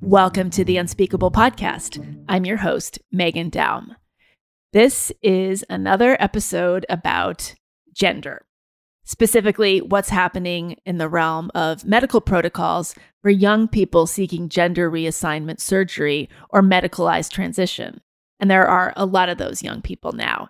[0.00, 2.24] Welcome to the Unspeakable Podcast.
[2.26, 3.96] I'm your host, Meghan Daum.
[4.72, 7.54] This is another episode about
[7.92, 8.46] gender,
[9.04, 15.60] specifically what's happening in the realm of medical protocols for young people seeking gender reassignment
[15.60, 18.00] surgery or medicalized transition.
[18.40, 20.48] And there are a lot of those young people now.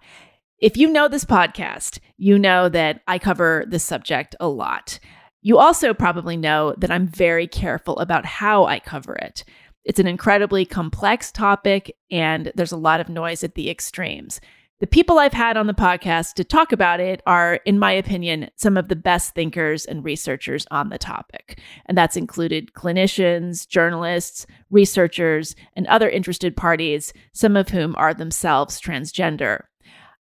[0.60, 5.00] If you know this podcast, you know that I cover this subject a lot.
[5.46, 9.44] You also probably know that I'm very careful about how I cover it.
[9.84, 14.40] It's an incredibly complex topic, and there's a lot of noise at the extremes.
[14.80, 18.48] The people I've had on the podcast to talk about it are, in my opinion,
[18.56, 21.60] some of the best thinkers and researchers on the topic.
[21.84, 28.80] And that's included clinicians, journalists, researchers, and other interested parties, some of whom are themselves
[28.80, 29.64] transgender.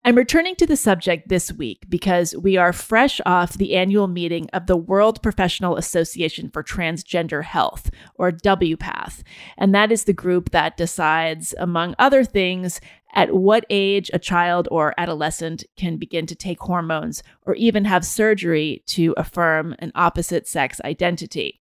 [0.03, 4.49] I'm returning to the subject this week because we are fresh off the annual meeting
[4.51, 9.21] of the World Professional Association for Transgender Health, or WPATH.
[9.59, 12.81] And that is the group that decides, among other things,
[13.13, 18.03] at what age a child or adolescent can begin to take hormones or even have
[18.03, 21.61] surgery to affirm an opposite sex identity.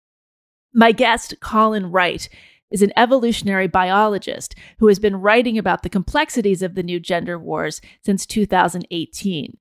[0.75, 2.29] My guest, Colin Wright,
[2.71, 7.39] is an evolutionary biologist who has been writing about the complexities of the new gender
[7.39, 9.57] wars since 2018.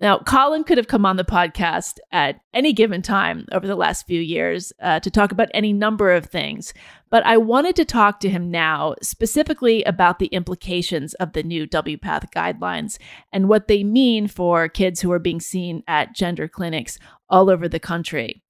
[0.00, 4.06] Now, Colin could have come on the podcast at any given time over the last
[4.06, 6.74] few years uh, to talk about any number of things,
[7.10, 11.66] but I wanted to talk to him now specifically about the implications of the new
[11.66, 12.98] WPATH guidelines
[13.32, 16.98] and what they mean for kids who are being seen at gender clinics
[17.30, 18.42] all over the country.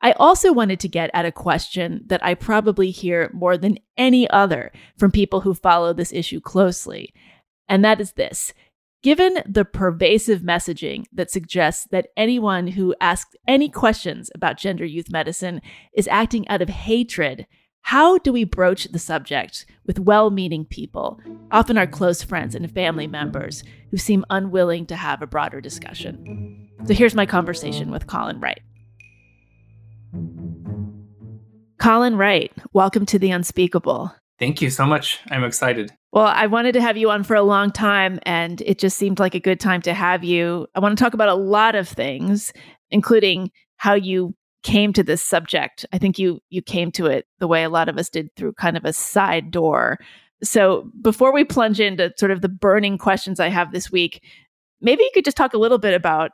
[0.00, 4.30] I also wanted to get at a question that I probably hear more than any
[4.30, 7.12] other from people who follow this issue closely.
[7.68, 8.52] And that is this
[9.00, 15.10] Given the pervasive messaging that suggests that anyone who asks any questions about gender youth
[15.10, 15.62] medicine
[15.94, 17.46] is acting out of hatred,
[17.82, 21.20] how do we broach the subject with well meaning people,
[21.52, 23.62] often our close friends and family members,
[23.92, 26.68] who seem unwilling to have a broader discussion?
[26.84, 28.60] So here's my conversation with Colin Wright.
[31.78, 34.12] Colin Wright, welcome to the Unspeakable.
[34.38, 35.18] Thank you so much.
[35.30, 35.92] I'm excited.
[36.12, 39.18] Well, I wanted to have you on for a long time, and it just seemed
[39.18, 40.66] like a good time to have you.
[40.74, 42.52] I want to talk about a lot of things,
[42.90, 45.86] including how you came to this subject.
[45.92, 48.54] I think you you came to it the way a lot of us did through
[48.54, 49.98] kind of a side door.
[50.42, 54.22] So, before we plunge into sort of the burning questions I have this week,
[54.80, 56.30] maybe you could just talk a little bit about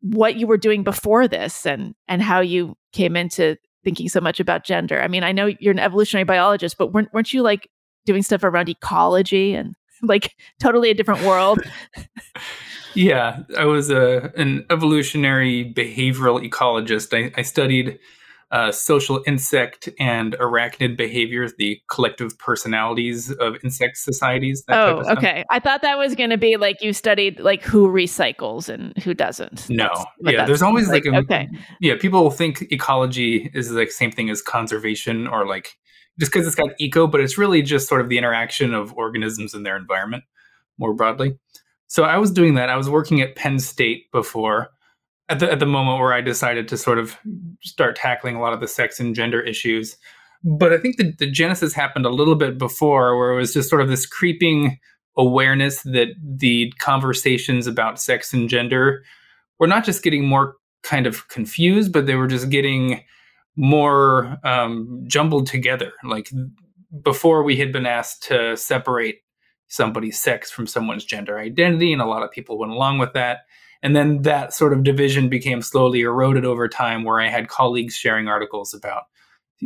[0.00, 4.40] what you were doing before this and and how you came into thinking so much
[4.40, 5.00] about gender.
[5.00, 7.68] I mean, I know you're an evolutionary biologist, but weren't, weren't you like
[8.04, 11.60] doing stuff around ecology and like totally a different world?
[12.94, 17.16] yeah, I was a an evolutionary behavioral ecologist.
[17.16, 17.98] I, I studied
[18.52, 24.62] uh, social insect and arachnid behaviors, the collective personalities of insect societies.
[24.68, 25.44] oh, okay.
[25.50, 29.14] I thought that was going to be like you studied like who recycles and who
[29.14, 29.68] doesn't.
[29.68, 29.90] No,
[30.20, 30.44] yeah.
[30.44, 31.48] There's always like, like a, okay.
[31.80, 35.76] Yeah, people think ecology is like same thing as conservation or like
[36.18, 39.54] just because it's got eco, but it's really just sort of the interaction of organisms
[39.54, 40.24] in their environment
[40.78, 41.36] more broadly.
[41.88, 42.68] So I was doing that.
[42.68, 44.70] I was working at Penn State before
[45.28, 47.16] at the at the moment where I decided to sort of
[47.62, 49.96] start tackling a lot of the sex and gender issues.
[50.44, 53.68] But I think the, the genesis happened a little bit before, where it was just
[53.68, 54.78] sort of this creeping
[55.16, 59.02] awareness that the conversations about sex and gender
[59.58, 63.02] were not just getting more kind of confused, but they were just getting
[63.56, 65.92] more um, jumbled together.
[66.04, 66.30] Like
[67.02, 69.16] before, we had been asked to separate
[69.68, 73.40] somebody's sex from someone's gender identity, and a lot of people went along with that.
[73.86, 77.94] And then that sort of division became slowly eroded over time, where I had colleagues
[77.94, 79.04] sharing articles about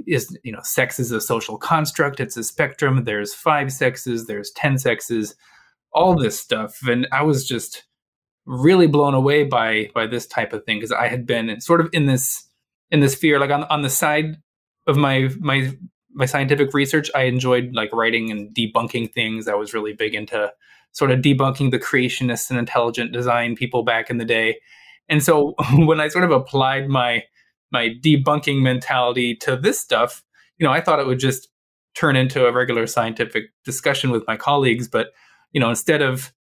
[0.06, 4.52] is you know sex is a social construct it's a spectrum there's five sexes there's
[4.52, 5.34] 10 sexes
[5.92, 6.86] all this stuff.
[6.86, 7.84] And i was just
[8.44, 11.88] really blown away by by this type of thing because i had been sort of
[11.92, 12.46] in this
[12.90, 13.40] in this fear.
[13.40, 14.36] Like on on the side
[14.86, 15.72] of my my
[16.12, 19.48] my scientific research i enjoyed like writing and debunking things.
[19.48, 20.52] I was really big into
[20.92, 24.58] sort of debunking the creationists and intelligent design people back in the day.
[25.08, 27.24] And so when I sort of applied my
[27.72, 30.24] my debunking mentality to this stuff,
[30.58, 31.48] you know, I thought it would just
[31.94, 35.08] turn into a regular scientific discussion with my colleagues, but
[35.52, 36.32] you know, instead of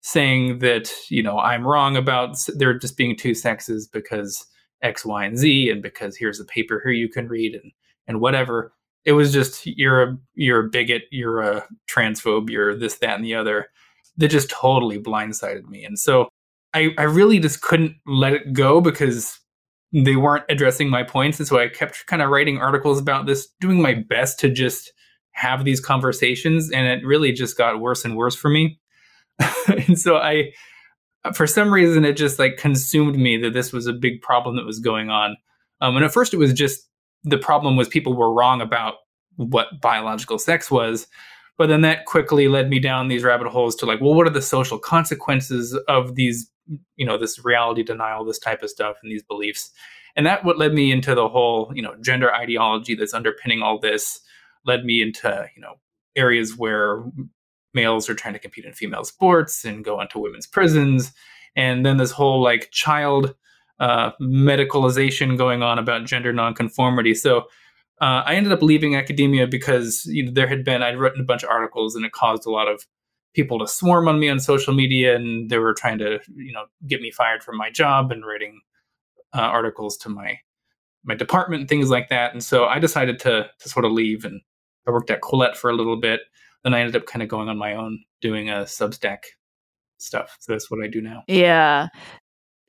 [0.00, 4.46] saying that, you know, I'm wrong about there just being two sexes because
[4.82, 7.72] X, Y, and Z, and because here's a paper here you can read and
[8.06, 8.72] and whatever.
[9.04, 13.24] It was just you're a you're a bigot, you're a transphobe, you're this, that, and
[13.24, 13.66] the other
[14.18, 15.84] that just totally blindsided me.
[15.84, 16.28] And so
[16.74, 19.38] I, I really just couldn't let it go because
[19.92, 21.38] they weren't addressing my points.
[21.38, 24.92] And so I kept kind of writing articles about this, doing my best to just
[25.32, 26.70] have these conversations.
[26.70, 28.78] And it really just got worse and worse for me.
[29.68, 30.52] and so I,
[31.34, 34.66] for some reason, it just like consumed me that this was a big problem that
[34.66, 35.36] was going on.
[35.80, 36.88] Um, and at first, it was just
[37.24, 38.94] the problem was people were wrong about
[39.36, 41.06] what biological sex was.
[41.58, 44.30] But then that quickly led me down these rabbit holes to like, well, what are
[44.30, 46.50] the social consequences of these,
[46.96, 49.70] you know, this reality denial, this type of stuff, and these beliefs?
[50.16, 53.78] And that what led me into the whole, you know, gender ideology that's underpinning all
[53.78, 54.20] this.
[54.64, 55.74] Led me into, you know,
[56.16, 57.04] areas where
[57.72, 61.12] males are trying to compete in female sports and go into women's prisons,
[61.54, 63.34] and then this whole like child
[63.78, 67.14] uh, medicalization going on about gender nonconformity.
[67.14, 67.44] So
[68.00, 71.24] uh, I ended up leaving academia because you know, there had been I'd written a
[71.24, 72.86] bunch of articles and it caused a lot of
[73.34, 76.64] people to swarm on me on social media and they were trying to you know
[76.86, 78.60] get me fired from my job and writing
[79.34, 80.38] uh, articles to my
[81.04, 82.32] my department and things like that.
[82.32, 84.40] And so I decided to to sort of leave and
[84.86, 86.20] I worked at Quillette for a little bit.
[86.64, 89.18] Then I ended up kind of going on my own doing a Substack
[89.98, 90.36] stuff.
[90.40, 91.22] So that's what I do now.
[91.28, 91.88] Yeah.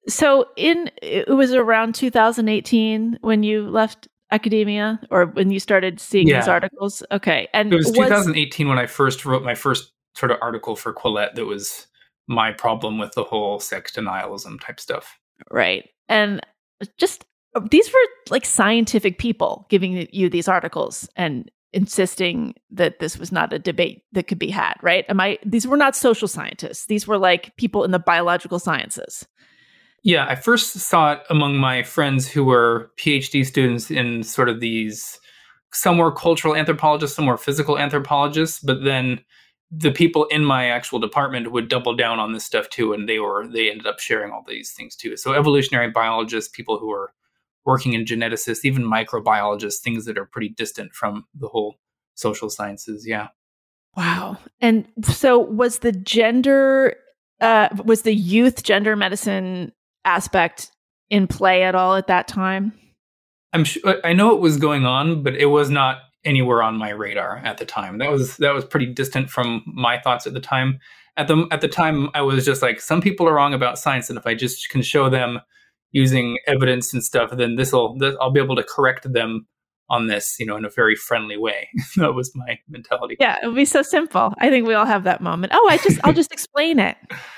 [0.07, 6.27] So in it was around 2018 when you left academia or when you started seeing
[6.27, 6.39] yeah.
[6.39, 7.03] these articles?
[7.11, 7.47] Okay.
[7.53, 11.35] And it was 2018 when I first wrote my first sort of article for Quillette
[11.35, 11.87] that was
[12.27, 15.17] my problem with the whole sex denialism type stuff.
[15.51, 15.89] Right.
[16.09, 16.41] And
[16.97, 17.25] just
[17.55, 23.31] uh, these were like scientific people giving you these articles and insisting that this was
[23.31, 25.05] not a debate that could be had, right?
[25.09, 26.85] Am I these were not social scientists.
[26.85, 29.27] These were like people in the biological sciences.
[30.07, 34.61] Yeah, I first saw it among my friends who were PhD students in sort of
[34.61, 35.19] these,
[35.73, 39.19] some were cultural anthropologists, some were physical anthropologists, but then
[39.69, 43.19] the people in my actual department would double down on this stuff too, and they
[43.19, 45.17] were they ended up sharing all these things too.
[45.17, 47.11] So evolutionary biologists, people who are
[47.65, 51.75] working in geneticists, even microbiologists, things that are pretty distant from the whole
[52.15, 53.05] social sciences.
[53.05, 53.27] Yeah.
[53.97, 54.37] Wow.
[54.61, 56.95] And so was the gender
[57.41, 59.73] uh, was the youth gender medicine
[60.07, 60.71] aspect
[61.09, 62.73] in play at all at that time?
[63.53, 66.89] I'm sure I know it was going on, but it was not anywhere on my
[66.89, 67.97] radar at the time.
[67.99, 70.79] That was that was pretty distant from my thoughts at the time.
[71.15, 74.09] At the at the time, I was just like, some people are wrong about science,
[74.09, 75.39] and if I just can show them
[75.91, 79.47] using evidence and stuff, then this will I'll be able to correct them
[79.89, 81.69] on this, you know, in a very friendly way.
[81.97, 83.15] that was my mentality.
[83.19, 84.33] Yeah, it would be so simple.
[84.39, 85.53] I think we all have that moment.
[85.55, 86.97] Oh, I just I'll just explain it.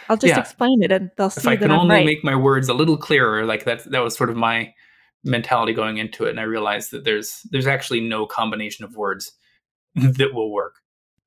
[0.10, 0.40] I'll just yeah.
[0.40, 2.06] explain it and they'll see if I can I'm only right.
[2.06, 4.74] make my words a little clearer, like that that was sort of my
[5.24, 6.32] mentality going into it.
[6.32, 9.32] And I realized that there's there's actually no combination of words
[9.96, 10.76] that will work.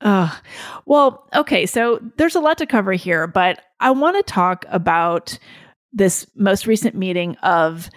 [0.00, 0.36] Uh,
[0.84, 5.38] well, okay, so there's a lot to cover here, but I want to talk about
[5.92, 7.88] this most recent meeting of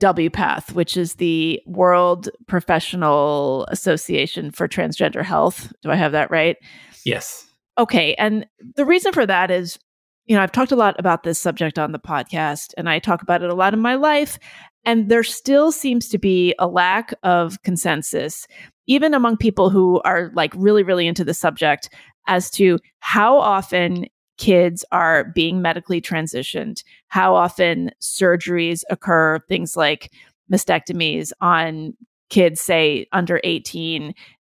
[0.00, 5.72] WPATH, which is the World Professional Association for Transgender Health.
[5.82, 6.56] Do I have that right?
[7.04, 7.46] Yes.
[7.78, 8.14] Okay.
[8.14, 8.46] And
[8.76, 9.78] the reason for that is,
[10.26, 13.22] you know, I've talked a lot about this subject on the podcast and I talk
[13.22, 14.38] about it a lot in my life.
[14.84, 18.46] And there still seems to be a lack of consensus,
[18.86, 21.88] even among people who are like really, really into the subject,
[22.26, 24.06] as to how often
[24.42, 30.10] kids are being medically transitioned, how often surgeries occur, things like
[30.52, 31.96] mastectomies on
[32.28, 34.12] kids, say under 18.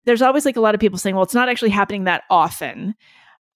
[0.06, 2.94] There's always like a lot of people saying, well, it's not actually happening that often.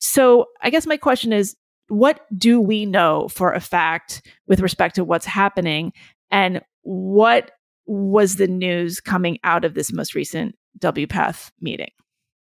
[0.01, 1.57] So I guess my question is,
[1.89, 5.95] what do we know for a fact with respect to what's happening?
[6.31, 7.53] And what
[7.87, 11.89] was the news coming out of this most recent WPATH meeting?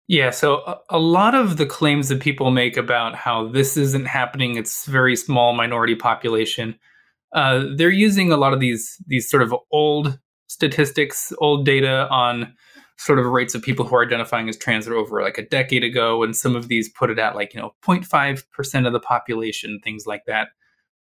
[0.08, 4.56] Yeah, so a, lot of the claims that people make about how this isn't happening,
[4.56, 6.78] it's very small minority population.
[7.34, 12.54] Uh, they're using a lot of these these sort of old statistics, old data on
[12.98, 16.22] sort of rates of people who are identifying as trans over like a decade ago,
[16.22, 19.80] and some of these put it at like you know 0.5 percent of the population,
[19.84, 20.50] things like that.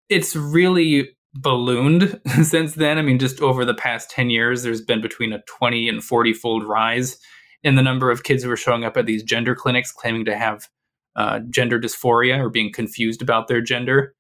[0.08, 2.98] It's really ballooned since then.
[2.98, 6.34] I mean, just over the past 10 years, there's been between a 20 and 40
[6.34, 7.18] fold rise
[7.64, 10.38] in the number of kids who are showing up at these gender clinics claiming to
[10.38, 10.68] have
[11.16, 14.16] uh, gender dysphoria or being confused about their gender.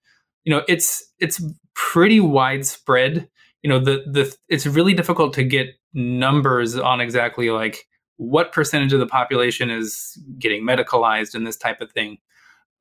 [0.45, 1.43] You know, it's it's
[1.75, 3.27] pretty widespread.
[3.62, 8.93] You know, the the it's really difficult to get numbers on exactly like what percentage
[8.93, 12.17] of the population is getting medicalized and this type of thing.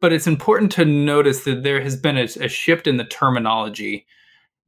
[0.00, 4.06] But it's important to notice that there has been a, a shift in the terminology.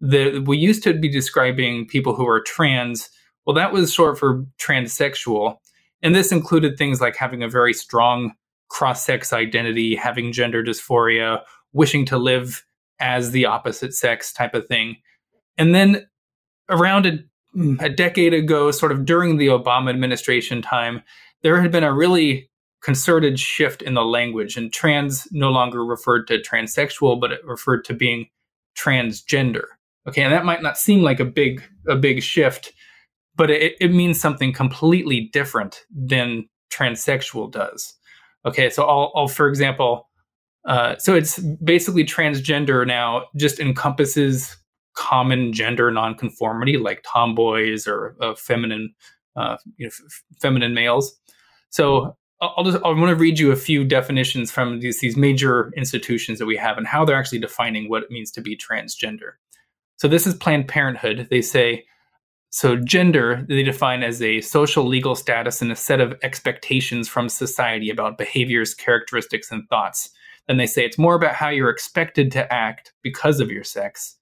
[0.01, 3.11] That we used to be describing people who are trans.
[3.47, 5.59] Well, that was short for transsexual
[6.05, 8.35] and this included things like having a very strong
[8.69, 11.41] cross sex identity, having gender dysphoria,
[11.73, 12.65] wishing to live
[13.01, 14.97] as the opposite sex type of thing.
[15.59, 16.07] And then
[16.69, 17.19] around a,
[17.81, 21.03] a decade ago, sort of during the Obama administration time,
[21.43, 22.51] there had been a really
[22.83, 27.83] concerted shift in the language, and trans no longer referred to transsexual, but it referred
[27.87, 28.27] to being
[28.77, 29.65] transgender.
[30.07, 32.73] Okay, and that might not seem like a big a big shift,
[33.37, 37.95] but it, it means something completely different than transsexual does.
[38.47, 40.09] Okay, so I'll, I'll for example,
[40.67, 44.57] uh, so it's basically transgender now just encompasses
[44.95, 48.95] common gender nonconformity like tomboys or uh, feminine,
[49.37, 51.19] uh, you know, f- feminine males.
[51.71, 55.73] So I'll just I want to read you a few definitions from these these major
[55.77, 59.33] institutions that we have and how they're actually defining what it means to be transgender.
[59.97, 61.29] So this is Planned Parenthood.
[61.31, 61.85] They say
[62.55, 67.29] so gender they define as a social legal status and a set of expectations from
[67.29, 70.09] society about behaviors, characteristics, and thoughts.
[70.47, 74.17] Then they say it's more about how you're expected to act because of your sex.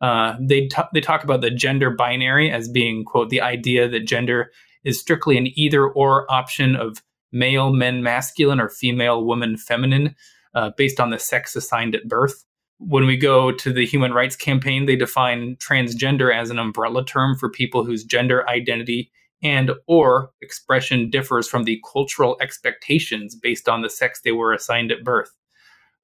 [0.00, 4.06] Uh, they t- they talk about the gender binary as being quote the idea that
[4.06, 4.50] gender
[4.82, 10.14] is strictly an either or option of male men masculine or female woman feminine
[10.54, 12.46] uh, based on the sex assigned at birth.
[12.78, 17.36] When we go to the Human Rights Campaign, they define transgender as an umbrella term
[17.36, 19.10] for people whose gender identity
[19.42, 24.90] and or expression differs from the cultural expectations based on the sex they were assigned
[24.90, 25.30] at birth.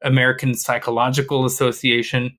[0.03, 2.37] American Psychological Association,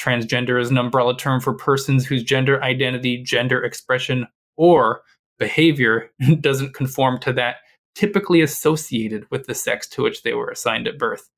[0.00, 5.02] transgender is an umbrella term for persons whose gender identity, gender expression, or
[5.38, 6.10] behavior
[6.40, 7.56] doesn't conform to that
[7.94, 11.28] typically associated with the sex to which they were assigned at birth.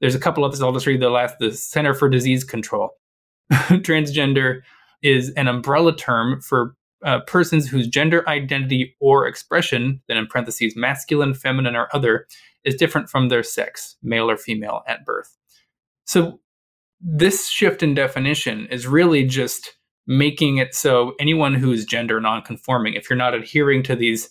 [0.00, 0.62] There's a couple others.
[0.62, 1.36] I'll just read the last.
[1.38, 2.90] The Center for Disease Control.
[3.52, 4.60] Transgender
[5.02, 6.74] is an umbrella term for
[7.04, 12.26] uh, persons whose gender identity or expression, then in parentheses, masculine, feminine, or other,
[12.64, 15.36] is different from their sex, male or female, at birth.
[16.04, 16.40] So
[17.00, 19.76] this shift in definition is really just
[20.06, 24.28] making it so anyone who is gender nonconforming, if you're not adhering to these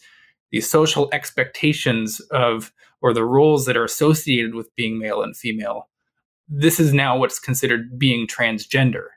[0.52, 2.72] these social expectations of
[3.06, 5.88] or the roles that are associated with being male and female
[6.48, 9.08] this is now what's considered being transgender.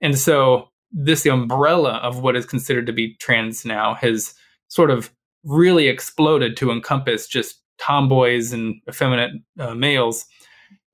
[0.00, 4.34] And so this umbrella of what is considered to be trans now has
[4.68, 5.10] sort of
[5.44, 10.26] really exploded to encompass just tomboys and effeminate uh, males.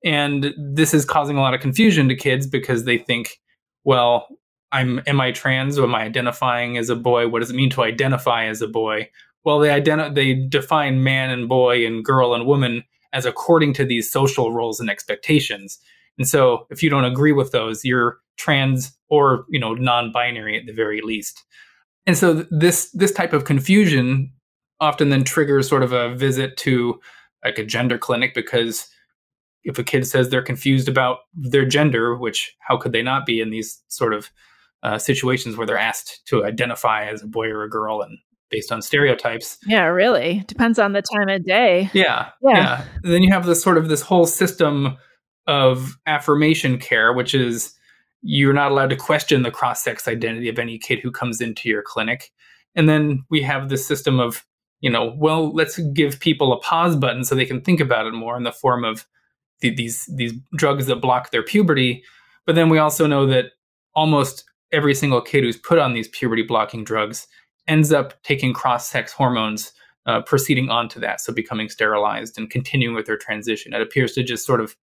[0.05, 3.39] And this is causing a lot of confusion to kids because they think
[3.83, 4.27] well
[4.71, 5.79] i'm am i trans?
[5.79, 7.27] Am i identifying as a boy?
[7.27, 9.09] What does it mean to identify as a boy
[9.47, 13.85] well they identi- they define man and boy and girl and woman as according to
[13.85, 15.79] these social roles and expectations.
[16.17, 20.65] And so if you don't agree with those you're trans or you know non-binary at
[20.65, 21.45] the very least.
[22.05, 24.33] And so th- this this type of confusion
[24.81, 26.99] often then triggers sort of a visit to
[27.45, 28.85] like a gender clinic because
[29.63, 33.39] if a kid says they're confused about their gender which how could they not be
[33.39, 34.29] in these sort of
[34.83, 38.17] uh, situations where they're asked to identify as a boy or a girl and
[38.49, 39.57] based on stereotypes.
[39.65, 40.43] Yeah, really.
[40.47, 41.89] Depends on the time of day.
[41.93, 42.29] Yeah.
[42.41, 42.51] Yeah.
[42.51, 42.85] yeah.
[43.03, 44.97] Then you have this sort of this whole system
[45.47, 47.73] of affirmation care, which is
[48.21, 51.69] you're not allowed to question the cross sex identity of any kid who comes into
[51.69, 52.31] your clinic.
[52.75, 54.45] And then we have this system of,
[54.81, 58.13] you know, well, let's give people a pause button so they can think about it
[58.13, 59.05] more in the form of
[59.61, 62.03] the, these these drugs that block their puberty.
[62.45, 63.45] But then we also know that
[63.95, 67.27] almost every single kid who's put on these puberty blocking drugs
[67.67, 69.71] ends up taking cross sex hormones,
[70.05, 73.73] uh, proceeding on to that, so becoming sterilized and continuing with their transition.
[73.73, 74.75] It appears to just sort of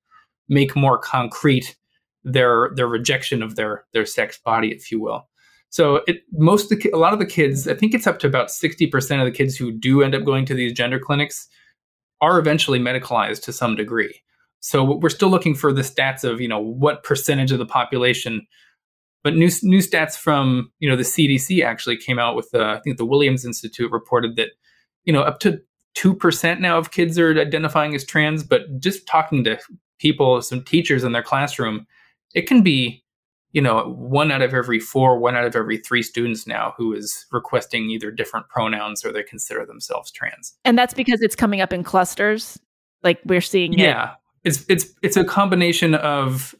[0.49, 1.76] make more concrete
[2.25, 5.29] their their rejection of their their sex body, if you will.
[5.71, 8.50] So it most the, a lot of the kids, I think it's up to about
[8.50, 11.49] sixty percent of the kids who do end up going to these gender clinics
[12.21, 14.23] are eventually medicalized to some degree.
[14.61, 18.47] So we're still looking for the stats of you know what percentage of the population
[19.25, 22.81] but new new stats from you know the CDC actually came out with the I
[22.81, 24.50] think the Williams Institute reported that
[25.04, 25.61] you know up to
[25.95, 28.45] two percent now of kids are identifying as trans.
[28.45, 29.59] But just talking to
[29.99, 31.87] people, some teachers in their classroom,
[32.35, 33.02] it can be
[33.52, 36.93] you know one out of every four, one out of every three students now who
[36.93, 40.52] is requesting either different pronouns or they consider themselves trans.
[40.66, 42.61] And that's because it's coming up in clusters,
[43.02, 43.73] like we're seeing.
[43.73, 44.11] Yeah,
[44.45, 44.49] it.
[44.50, 46.54] it's it's it's a combination of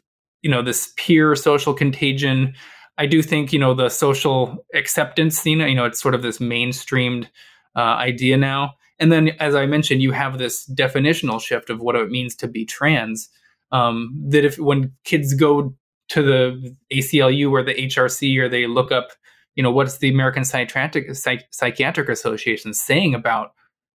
[0.45, 2.53] you know this peer social contagion.
[2.99, 6.37] I do think you know the social acceptance know, you know it's sort of this
[6.37, 7.27] mainstreamed
[7.75, 8.75] uh, idea now.
[8.99, 12.47] And then as i mentioned you have this definitional shift of what it means to
[12.47, 13.27] be trans
[13.71, 15.75] um, that if when kids go
[16.09, 19.09] to the aclu or the hrc or they look up
[19.55, 23.51] you know what's the american psychiatric, Psych- psychiatric association saying about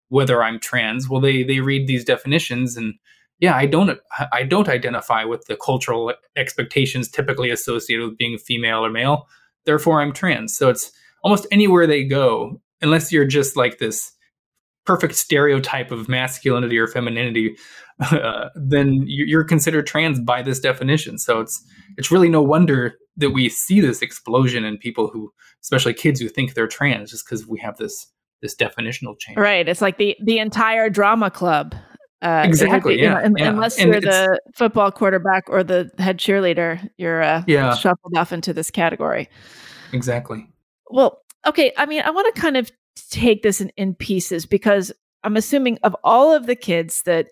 [0.09, 2.95] whether i'm trans well they they read these definitions and
[3.41, 3.99] yeah, I don't
[4.33, 9.27] I don't identify with the cultural expectations typically associated with being female or male.
[9.65, 10.57] therefore I'm trans.
[10.57, 10.91] So it's
[11.23, 14.13] almost anywhere they go, unless you're just like this
[14.87, 17.57] perfect stereotype of masculinity or femininity,
[18.01, 21.19] uh, then you're considered trans by this definition.
[21.19, 21.63] So it's
[21.97, 26.29] it's really no wonder that we see this explosion in people who, especially kids who
[26.29, 28.07] think they're trans, just because we have this
[28.41, 29.39] this definitional change.
[29.39, 29.69] Right.
[29.69, 31.75] It's like the the entire drama club.
[32.21, 32.97] Uh, exactly.
[32.97, 33.49] Be, yeah, you know, yeah.
[33.51, 37.75] Unless and you're the football quarterback or the head cheerleader, you're uh, yeah.
[37.75, 39.29] shuffled off into this category.
[39.93, 40.47] Exactly.
[40.91, 41.73] Well, okay.
[41.77, 42.73] I mean, I want to kind of
[43.11, 47.29] take this in, in pieces because I'm assuming of all of the kids that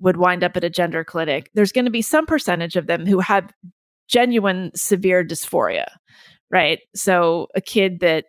[0.00, 3.06] would wind up at a gender clinic, there's going to be some percentage of them
[3.06, 3.50] who have
[4.08, 5.86] genuine severe dysphoria,
[6.50, 6.80] right?
[6.94, 8.26] So a kid that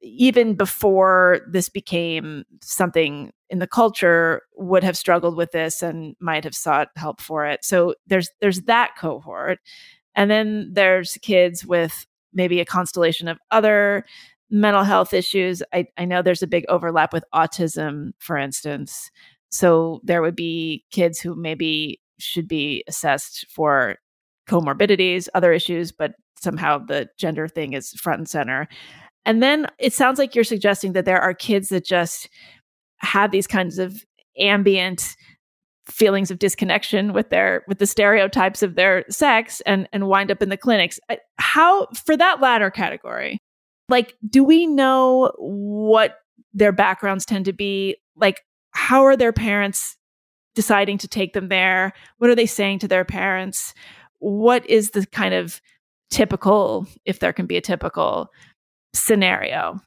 [0.00, 6.42] even before this became something in the culture would have struggled with this and might
[6.42, 7.64] have sought help for it.
[7.64, 9.60] So there's there's that cohort.
[10.16, 14.04] And then there's kids with maybe a constellation of other
[14.50, 15.62] mental health issues.
[15.72, 19.08] I, I know there's a big overlap with autism, for instance.
[19.50, 23.98] So there would be kids who maybe should be assessed for
[24.48, 28.66] comorbidities, other issues, but somehow the gender thing is front and center.
[29.24, 32.28] And then it sounds like you're suggesting that there are kids that just
[33.04, 34.04] have these kinds of
[34.38, 35.16] ambient
[35.86, 40.42] feelings of disconnection with their with the stereotypes of their sex and and wind up
[40.42, 40.98] in the clinics.
[41.36, 43.38] How for that latter category
[43.88, 46.16] like do we know what
[46.54, 47.96] their backgrounds tend to be?
[48.16, 49.96] Like how are their parents
[50.54, 51.92] deciding to take them there?
[52.18, 53.74] What are they saying to their parents?
[54.20, 55.60] What is the kind of
[56.10, 58.30] typical if there can be a typical
[58.94, 59.80] scenario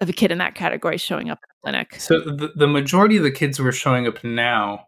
[0.00, 2.00] of a kid in that category showing up in the clinic.
[2.00, 4.86] So the, the majority of the kids who are showing up now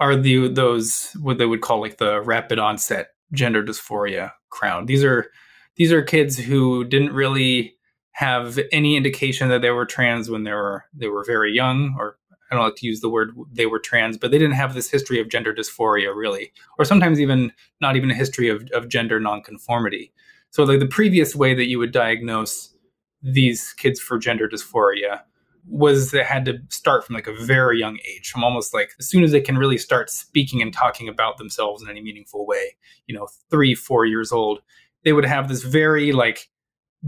[0.00, 4.86] are the those what they would call like the rapid onset gender dysphoria crown.
[4.86, 5.30] These are
[5.76, 7.76] these are kids who didn't really
[8.12, 12.16] have any indication that they were trans when they were they were very young or
[12.50, 14.90] I don't like to use the word they were trans, but they didn't have this
[14.90, 19.20] history of gender dysphoria really, or sometimes even not even a history of, of gender
[19.20, 20.12] nonconformity.
[20.50, 22.74] So like the previous way that you would diagnose
[23.22, 25.20] these kids for gender dysphoria
[25.66, 29.06] was they had to start from like a very young age from almost like as
[29.06, 32.76] soon as they can really start speaking and talking about themselves in any meaningful way
[33.06, 34.60] you know three four years old
[35.04, 36.48] they would have this very like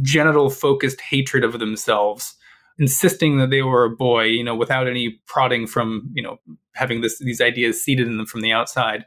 [0.03, 2.37] genital focused hatred of themselves
[2.79, 6.39] insisting that they were a boy you know without any prodding from you know
[6.75, 9.05] having this these ideas seeded in them from the outside.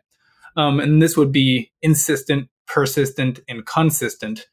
[0.55, 4.47] Um, and this would be insistent persistent and consistent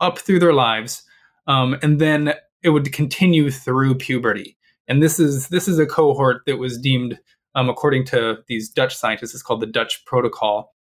[0.00, 1.02] up through their lives
[1.46, 4.56] um, and then it would continue through puberty.
[4.88, 7.18] And this is this is a cohort that was deemed,
[7.54, 10.74] um, according to these Dutch scientists, it's called the Dutch Protocol.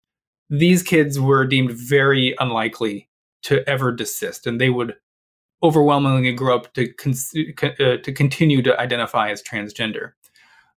[0.50, 3.08] These kids were deemed very unlikely
[3.42, 4.94] to ever desist, and they would
[5.62, 7.14] overwhelmingly grow up to con-
[7.62, 10.12] uh, to continue to identify as transgender.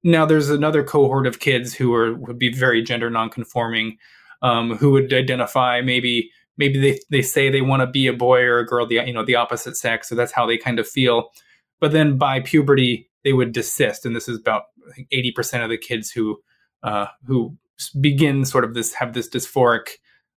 [0.03, 3.97] Now, there's another cohort of kids who are would be very gender nonconforming,
[4.41, 8.41] um, who would identify maybe maybe they, they say they want to be a boy
[8.41, 10.87] or a girl, the you know the opposite sex, so that's how they kind of
[10.87, 11.31] feel.
[11.79, 14.63] But then by puberty, they would desist, and this is about
[15.11, 16.37] eighty percent of the kids who
[16.83, 17.57] uh, who
[17.99, 19.87] begin sort of this have this dysphoric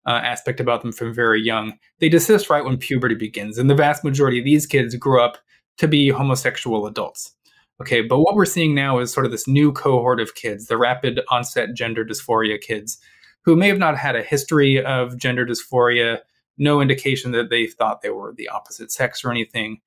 [0.07, 1.73] uh, aspect about them from very young.
[1.99, 5.39] They desist right when puberty begins, and the vast majority of these kids grow up
[5.79, 7.35] to be homosexual adults.
[7.81, 10.77] Okay, but what we're seeing now is sort of this new cohort of kids, the
[10.77, 12.99] rapid onset gender dysphoria kids,
[13.45, 16.19] who may have not had a history of gender dysphoria,
[16.59, 19.81] no indication that they thought they were the opposite sex or anything.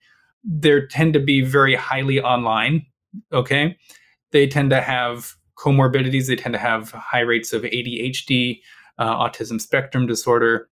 [0.44, 2.86] They tend to be very highly online.
[3.32, 3.78] Okay.
[4.32, 6.28] They tend to have comorbidities.
[6.28, 8.60] They tend to have high rates of ADHD,
[8.98, 10.68] uh, autism spectrum disorder.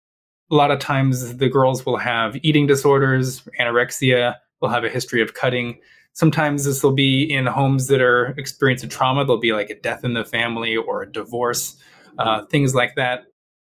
[0.50, 5.22] A lot of times the girls will have eating disorders, anorexia, will have a history
[5.22, 5.78] of cutting.
[6.12, 9.24] Sometimes this will be in homes that are experiencing trauma.
[9.24, 11.76] There'll be like a death in the family or a divorce
[12.18, 13.24] uh, things like that.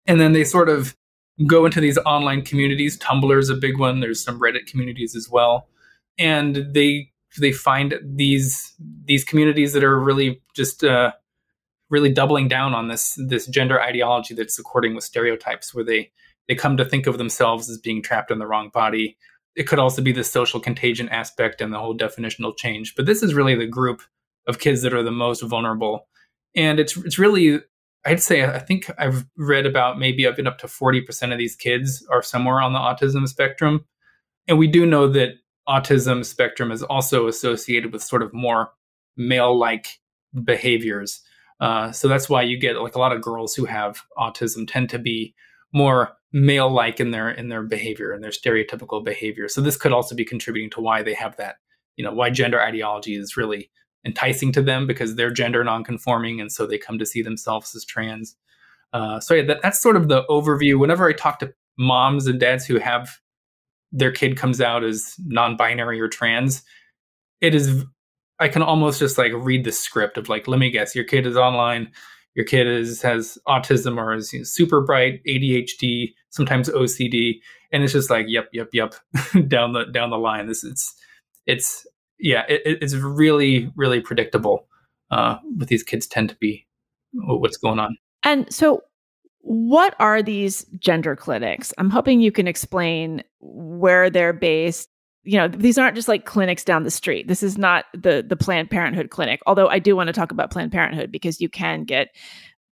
[0.06, 0.96] And then they sort of
[1.46, 2.98] go into these online communities.
[2.98, 4.00] Tumblr is a big one.
[4.00, 5.68] There's some Reddit communities as well,
[6.18, 11.12] and they they find these these communities that are really just uh,
[11.90, 16.10] really doubling down on this this gender ideology that's according with stereotypes, where they
[16.48, 19.16] they come to think of themselves as being trapped in the wrong body.
[19.56, 22.94] It could also be the social contagion aspect and the whole definitional change.
[22.96, 24.02] But this is really the group
[24.46, 26.08] of kids that are the most vulnerable.
[26.56, 27.60] And it's it's really
[28.04, 32.06] I'd say I think I've read about maybe been up to 40% of these kids
[32.10, 33.84] are somewhere on the autism spectrum.
[34.46, 35.36] And we do know that
[35.68, 38.72] autism spectrum is also associated with sort of more
[39.16, 39.86] male like
[40.44, 41.22] behaviors.
[41.60, 44.90] Uh, so that's why you get like a lot of girls who have autism tend
[44.90, 45.34] to be
[45.72, 49.48] more male like in their in their behavior and their stereotypical behavior.
[49.48, 51.56] So this could also be contributing to why they have that,
[51.96, 53.70] you know, why gender ideology is really
[54.04, 57.84] enticing to them because they're gender nonconforming and so they come to see themselves as
[57.84, 58.36] trans.
[58.92, 60.78] Uh, so yeah, that, that's sort of the overview.
[60.78, 63.18] Whenever I talk to moms and dads who have
[63.92, 66.62] their kid comes out as non-binary or trans,
[67.40, 67.84] it is
[68.40, 71.26] I can almost just like read the script of like, let me guess, your kid
[71.26, 71.92] is online
[72.34, 77.40] your kid is has autism or is you know, super bright, ADHD, sometimes OCD,
[77.72, 78.94] and it's just like yep, yep, yep,
[79.48, 80.46] down the down the line.
[80.46, 80.94] This it's
[81.46, 81.86] it's
[82.24, 84.66] yeah, it, it's really really predictable.
[85.10, 86.66] Uh, what these kids tend to be,
[87.12, 87.96] what's going on.
[88.24, 88.82] And so,
[89.40, 91.72] what are these gender clinics?
[91.76, 94.88] I'm hoping you can explain where they're based
[95.24, 98.36] you know these aren't just like clinics down the street this is not the the
[98.36, 101.84] planned parenthood clinic although i do want to talk about planned parenthood because you can
[101.84, 102.08] get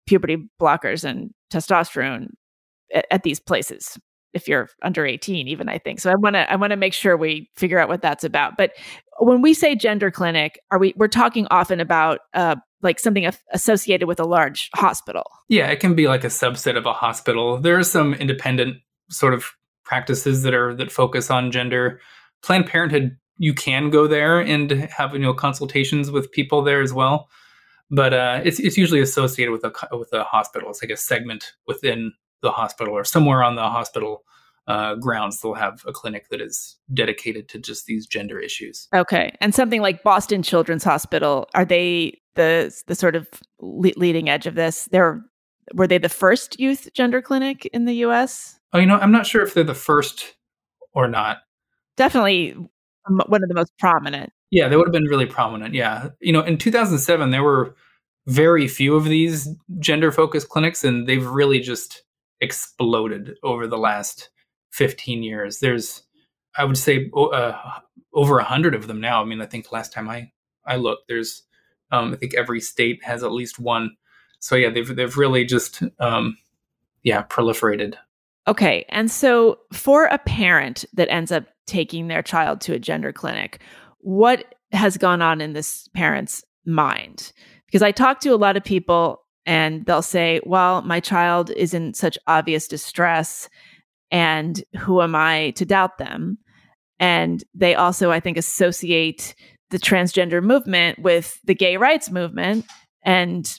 [0.06, 2.28] puberty blockers and testosterone
[2.94, 3.98] at, at these places
[4.34, 6.00] if you're under 18 even i think.
[6.00, 8.58] So i want to i want to make sure we figure out what that's about.
[8.58, 8.72] But
[9.20, 14.08] when we say gender clinic are we we're talking often about uh like something associated
[14.08, 15.30] with a large hospital?
[15.50, 17.58] Yeah it can be like a subset of a hospital.
[17.58, 18.78] There are some independent
[19.10, 19.52] sort of
[19.84, 22.00] practices that are that focus on gender.
[22.42, 26.94] Planned Parenthood, you can go there and have you know consultations with people there as
[26.94, 27.28] well,
[27.90, 30.70] but uh, it's it's usually associated with a with a hospital.
[30.70, 34.24] It's like a segment within the hospital or somewhere on the hospital
[34.68, 35.42] uh, grounds.
[35.42, 38.88] They'll have a clinic that is dedicated to just these gender issues.
[38.94, 43.28] Okay, and something like Boston Children's Hospital are they the the sort of
[43.60, 44.88] le- leading edge of this?
[44.92, 45.24] They're
[45.74, 48.60] were they the first youth gender clinic in the U.S.?
[48.74, 50.36] Oh, you know, I'm not sure if they're the first
[50.94, 51.40] or not
[52.02, 52.56] definitely
[53.28, 54.32] one of the most prominent.
[54.50, 55.74] Yeah, they would have been really prominent.
[55.74, 56.10] Yeah.
[56.20, 57.76] You know, in 2007, there were
[58.28, 59.48] very few of these
[59.80, 62.04] gender focused clinics, and they've really just
[62.42, 64.30] exploded over the last
[64.72, 65.60] 15 years.
[65.60, 66.04] There's,
[66.58, 67.54] I would say, uh,
[68.14, 69.22] over a hundred of them now.
[69.22, 70.32] I mean, I think last time I,
[70.66, 71.44] I looked, there's,
[71.92, 73.96] um, I think every state has at least one.
[74.40, 76.38] So yeah, they've, they've really just, um,
[77.04, 77.96] yeah, proliferated.
[78.48, 78.86] Okay.
[78.90, 83.62] And so for a parent that ends up taking their child to a gender clinic.
[84.00, 87.32] What has gone on in this parent's mind?
[87.66, 91.74] Because I talk to a lot of people and they'll say, well, my child is
[91.74, 93.50] in such obvious distress.
[94.12, 96.38] And who am I to doubt them?
[97.00, 99.34] And they also, I think, associate
[99.72, 102.66] the transgender movement with the gay rights movement.
[103.04, 103.52] And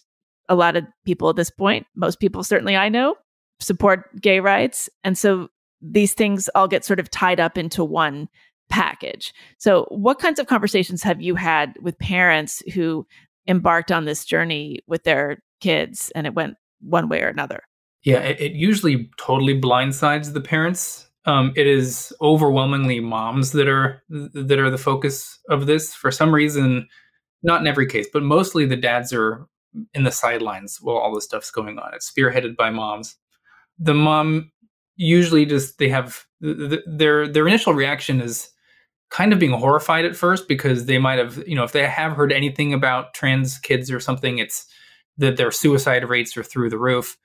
[0.49, 3.17] a lot of people at this point, most people certainly I know,
[3.59, 4.89] support gay rights.
[5.03, 5.49] And so
[5.81, 8.29] these things all get sort of tied up into one
[8.69, 9.35] package.
[9.59, 13.07] So, what kinds of conversations have you had with parents who
[13.49, 17.63] embarked on this journey with their kids and it went one way or another?
[18.05, 21.09] Yeah, it, it usually totally blindsides the parents.
[21.25, 25.95] Um, it is overwhelmingly moms that are that are the focus of this.
[25.95, 26.89] For some reason,
[27.45, 29.47] not in every case, but mostly the dads are
[29.95, 31.95] in the sidelines while all this stuff's going on.
[31.95, 33.17] It's spearheaded by moms.
[33.79, 34.51] The mom
[34.97, 38.51] usually just they have their their initial reaction is
[39.11, 42.13] kind of being horrified at first because they might have you know if they have
[42.13, 44.67] heard anything about trans kids or something it's
[45.19, 47.17] that their suicide rates are through the roof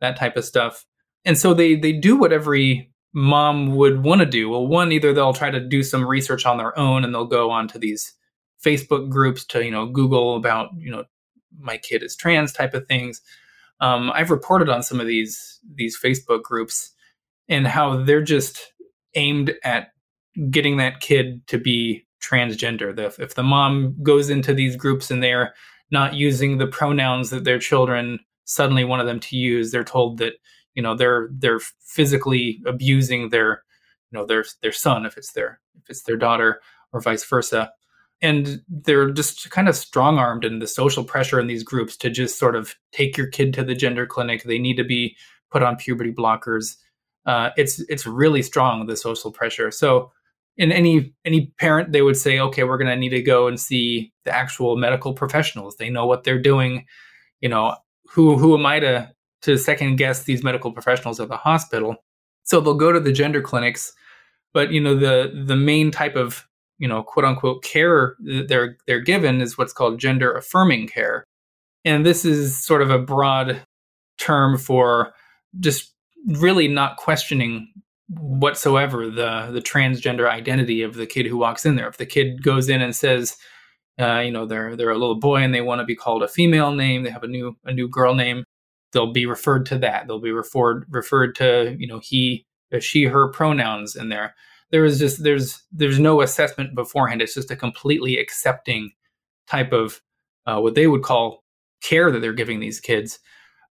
[0.00, 0.84] that type of stuff.
[1.24, 4.50] And so they they do what every mom would want to do.
[4.50, 7.50] Well one either they'll try to do some research on their own and they'll go
[7.50, 8.12] onto these
[8.64, 11.04] facebook groups to you know google about you know
[11.58, 13.20] my kid is trans type of things.
[13.78, 16.92] Um, i've reported on some of these these facebook groups
[17.48, 18.72] and how they're just
[19.14, 19.88] aimed at
[20.50, 22.94] getting that kid to be transgender.
[22.94, 25.54] The, if the mom goes into these groups and they're
[25.90, 30.34] not using the pronouns that their children suddenly wanted them to use, they're told that
[30.74, 33.62] you know they're they're physically abusing their
[34.10, 36.60] you know their their son if it's their if it's their daughter
[36.92, 37.72] or vice versa.
[38.22, 42.08] And they're just kind of strong armed in the social pressure in these groups to
[42.08, 44.42] just sort of take your kid to the gender clinic.
[44.42, 45.16] They need to be
[45.50, 46.76] put on puberty blockers
[47.26, 49.70] uh, it's it's really strong the social pressure.
[49.70, 50.12] So
[50.56, 53.60] in any any parent, they would say, okay, we're going to need to go and
[53.60, 55.76] see the actual medical professionals.
[55.76, 56.86] They know what they're doing.
[57.40, 57.76] You know,
[58.08, 61.96] who who am I to to second guess these medical professionals at the hospital?
[62.44, 63.92] So they'll go to the gender clinics,
[64.54, 66.46] but you know the the main type of
[66.78, 71.24] you know quote unquote care that they're they're given is what's called gender affirming care,
[71.84, 73.62] and this is sort of a broad
[74.18, 75.12] term for
[75.60, 75.92] just
[76.26, 77.68] really not questioning
[78.08, 81.88] whatsoever the the transgender identity of the kid who walks in there.
[81.88, 83.36] If the kid goes in and says,
[84.00, 86.28] uh, you know, they're they're a little boy and they want to be called a
[86.28, 88.44] female name, they have a new a new girl name,
[88.92, 90.06] they'll be referred to that.
[90.06, 94.34] They'll be referred referred to you know he, uh, she, her pronouns in there.
[94.70, 97.22] There is just there's there's no assessment beforehand.
[97.22, 98.92] It's just a completely accepting
[99.46, 100.00] type of
[100.46, 101.44] uh, what they would call
[101.82, 103.18] care that they're giving these kids.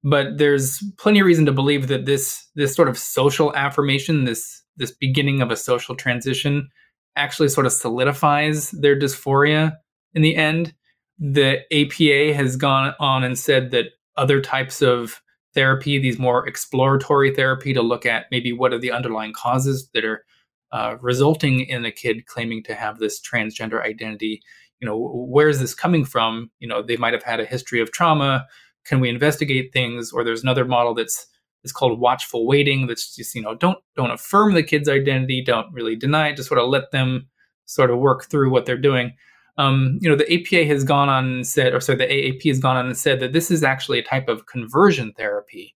[0.05, 4.61] But there's plenty of reason to believe that this this sort of social affirmation, this
[4.77, 6.69] this beginning of a social transition,
[7.15, 9.75] actually sort of solidifies their dysphoria
[10.13, 10.75] in the end.
[11.17, 15.21] The APA has gone on and said that other types of
[15.55, 20.05] therapy, these more exploratory therapy to look at maybe what are the underlying causes that
[20.05, 20.23] are
[20.71, 24.41] uh, resulting in a kid claiming to have this transgender identity.
[24.81, 26.51] You know, where is this coming from?
[26.59, 28.45] You know, they might have had a history of trauma.
[28.85, 30.11] Can we investigate things?
[30.11, 31.27] Or there's another model that's
[31.63, 32.87] it's called watchful waiting.
[32.87, 36.49] That's just you know don't don't affirm the kid's identity, don't really deny it, just
[36.49, 37.27] sort of let them
[37.65, 39.13] sort of work through what they're doing
[39.57, 42.59] um, you know, the APA has gone on and said, or sorry, the AAP has
[42.59, 45.73] gone on and said that this is actually a type of conversion therapy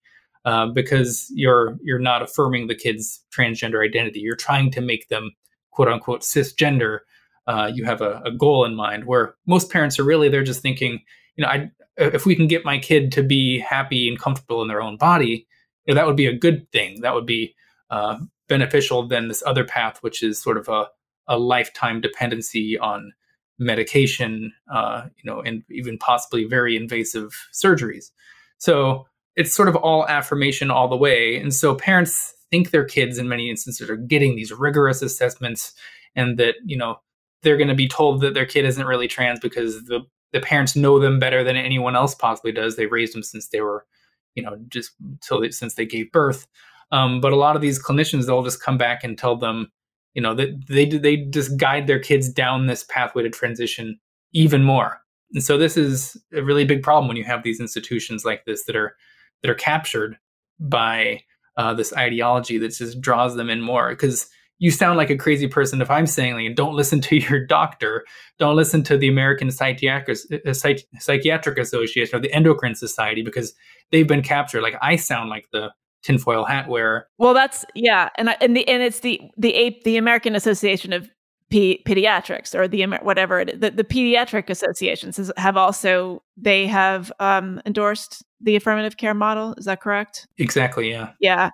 [0.45, 4.21] uh, because you're you're not affirming the kid's transgender identity.
[4.21, 5.33] You're trying to make them
[5.73, 7.01] quote unquote cisgender.
[7.47, 9.05] Uh, you have a, a, goal in mind.
[9.05, 11.01] Where most parents are really they're just thinking,
[11.37, 14.69] you know, I, if we can get my kid to be happy and comfortable in
[14.69, 15.47] their own body,
[15.85, 17.01] you know, that would be a good thing.
[17.01, 17.55] That would be
[17.91, 20.87] uh, beneficial than this other path, which is sort of a,
[21.29, 23.13] a lifetime dependency on
[23.59, 28.11] medication, uh, you know, and even possibly very invasive surgeries.
[28.59, 31.37] So it's sort of all affirmation all the way.
[31.37, 35.73] And so parents think their kids in many instances are getting these rigorous assessments
[36.15, 37.01] and that, you know,
[37.43, 40.01] they're going to be told that their kid isn't really trans because the,
[40.37, 42.77] the parents know them better than anyone else possibly does.
[42.77, 43.87] They raised them since they were,
[44.35, 46.47] you know, just till they, since they gave birth.
[46.93, 49.73] Um, but a lot of these clinicians, they'll just come back and tell them,
[50.15, 54.01] you know that they, they just guide their kids down this pathway to transition
[54.33, 55.01] even more
[55.35, 58.65] and so this is a really big problem when you have these institutions like this
[58.65, 58.97] that are
[59.43, 60.19] that are captured
[60.59, 61.21] by
[61.57, 65.47] uh, this ideology that just draws them in more because you sound like a crazy
[65.47, 68.05] person if i'm saying like don't listen to your doctor.
[68.39, 73.55] Don't listen to the american psychiatric, uh, psychiatric association or the endocrine society because
[73.91, 74.63] they've been captured.
[74.63, 75.71] Like i sound like the
[76.07, 77.09] tinfoil hat wearer.
[77.19, 81.11] Well, that's yeah, and I, and the and it's the the the American Association of
[81.51, 87.61] P- Pediatrics or the whatever it, the the pediatric associations have also they have um,
[87.65, 89.55] endorsed the affirmative care model.
[89.57, 90.27] Is that correct?
[90.39, 90.91] Exactly.
[90.91, 91.13] Yeah.
[91.21, 91.51] Yeah.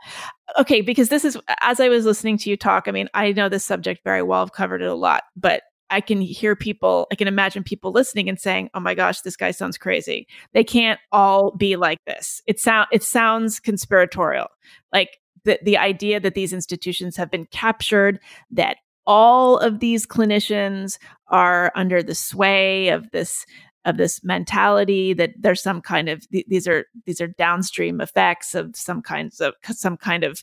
[0.59, 2.89] Okay, because this is as I was listening to you talk.
[2.89, 4.43] I mean, I know this subject very well.
[4.43, 8.31] I've covered it a lot, but I can hear people, I can imagine people listening
[8.31, 12.41] and saying, "Oh my gosh, this guy sounds crazy." They can't all be like this.
[12.47, 14.49] It sound it sounds conspiratorial.
[14.91, 18.21] Like the the idea that these institutions have been captured,
[18.53, 23.45] that all of these clinicians are under the sway of this
[23.85, 28.77] of this mentality that there's some kind of these are these are downstream effects of
[28.77, 30.43] some kinds of some kind of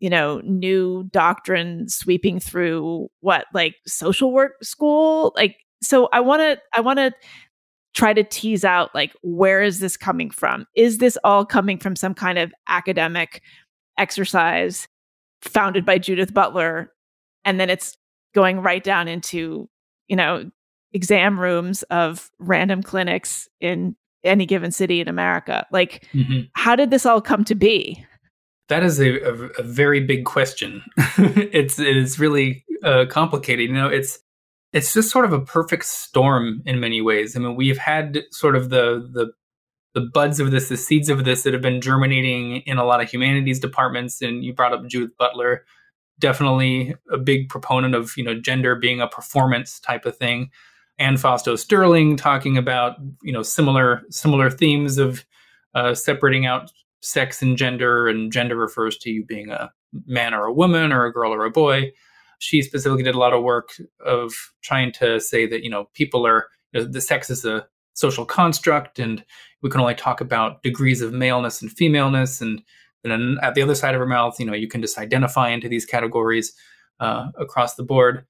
[0.00, 5.32] you know, new doctrine sweeping through what like social work school.
[5.36, 7.12] Like, so I want to, I want to
[7.94, 10.66] try to tease out like, where is this coming from?
[10.76, 13.42] Is this all coming from some kind of academic
[13.96, 14.86] exercise
[15.42, 16.92] founded by Judith Butler?
[17.44, 17.96] And then it's
[18.34, 19.68] going right down into,
[20.08, 20.50] you know,
[20.92, 25.66] exam rooms of random clinics in any given city in America.
[25.70, 26.42] Like, mm-hmm.
[26.54, 28.04] how did this all come to be?
[28.68, 30.82] That is a, a, a very big question.
[31.16, 33.68] it's it is really uh, complicated.
[33.68, 34.18] You know, it's
[34.72, 37.34] it's just sort of a perfect storm in many ways.
[37.34, 39.32] I mean, we've had sort of the the
[39.94, 43.00] the buds of this, the seeds of this that have been germinating in a lot
[43.00, 44.20] of humanities departments.
[44.20, 45.64] And you brought up Judith Butler,
[46.18, 50.50] definitely a big proponent of you know gender being a performance type of thing.
[50.98, 55.24] And Fausto Sterling talking about you know similar similar themes of
[55.74, 59.70] uh, separating out sex and gender, and gender refers to you being a
[60.06, 61.92] man or a woman or a girl or a boy.
[62.38, 63.70] She specifically did a lot of work
[64.04, 67.66] of trying to say that, you know, people are, you know, the sex is a
[67.94, 69.24] social construct and
[69.62, 72.40] we can only talk about degrees of maleness and femaleness.
[72.40, 72.62] And
[73.04, 75.68] then at the other side of her mouth, you know, you can just identify into
[75.68, 76.52] these categories
[77.00, 78.26] uh, across the board.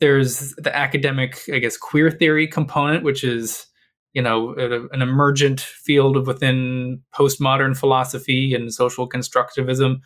[0.00, 3.66] There's the academic, I guess, queer theory component, which is
[4.12, 4.54] you know
[4.92, 9.96] an emergent field of within postmodern philosophy and social constructivism,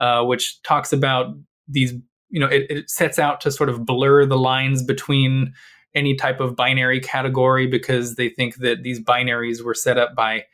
[0.00, 1.34] uh, which talks about
[1.68, 1.94] these.
[2.32, 5.52] You know, it, it sets out to sort of blur the lines between
[5.94, 10.44] any type of binary category because they think that these binaries were set up by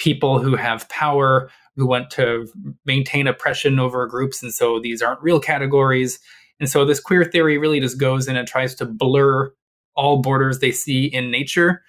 [0.00, 2.46] people who have power who want to
[2.84, 6.18] maintain oppression over groups and so these aren't real categories
[6.58, 9.52] and so this queer theory really just goes in and tries to blur
[9.94, 11.82] all borders they see in nature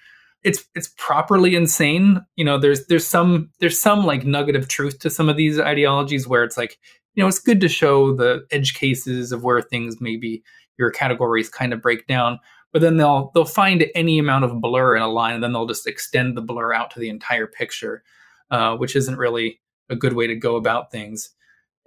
[0.44, 2.20] it's it's properly insane.
[2.36, 5.58] You know, there's there's some there's some like nugget of truth to some of these
[5.58, 6.78] ideologies where it's like,
[7.14, 10.42] you know, it's good to show the edge cases of where things maybe
[10.78, 12.38] your categories kind of break down.
[12.72, 15.66] But then they'll they'll find any amount of blur in a line, and then they'll
[15.66, 18.02] just extend the blur out to the entire picture,
[18.50, 21.30] uh, which isn't really a good way to go about things.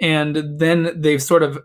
[0.02, 1.60] And then they've sort of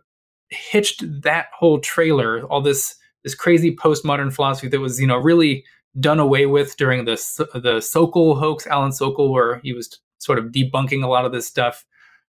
[0.49, 5.65] hitched that whole trailer, all this this crazy postmodern philosophy that was, you know, really
[5.99, 7.17] done away with during the
[7.55, 11.47] the Sokal hoax, Alan Sokal, where he was sort of debunking a lot of this
[11.47, 11.85] stuff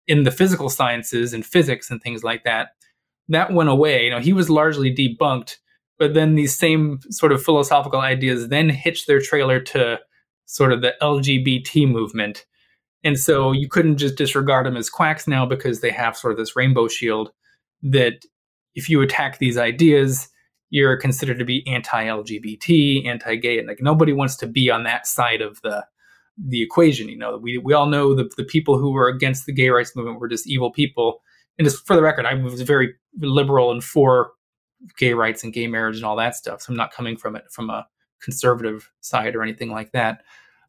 [0.06, 2.68] in the physical sciences and physics and things like that.
[3.28, 4.04] That went away.
[4.04, 5.56] You know, he was largely debunked,
[5.98, 9.98] but then these same sort of philosophical ideas then hitch their trailer to
[10.46, 12.46] sort of the LGBT movement.
[13.04, 16.38] And so you couldn't just disregard them as quacks now because they have sort of
[16.38, 17.30] this rainbow shield
[17.82, 18.24] that
[18.74, 20.28] if you attack these ideas,
[20.70, 25.40] you're considered to be anti-LGBT, anti-gay, and like nobody wants to be on that side
[25.40, 25.84] of the
[26.36, 27.08] the equation.
[27.08, 29.96] You know, we we all know the the people who were against the gay rights
[29.96, 31.22] movement were just evil people.
[31.58, 34.30] And just for the record, I was very liberal and for
[34.96, 36.62] gay rights and gay marriage and all that stuff.
[36.62, 37.86] So I'm not coming from it from a
[38.22, 40.22] conservative side or anything like that.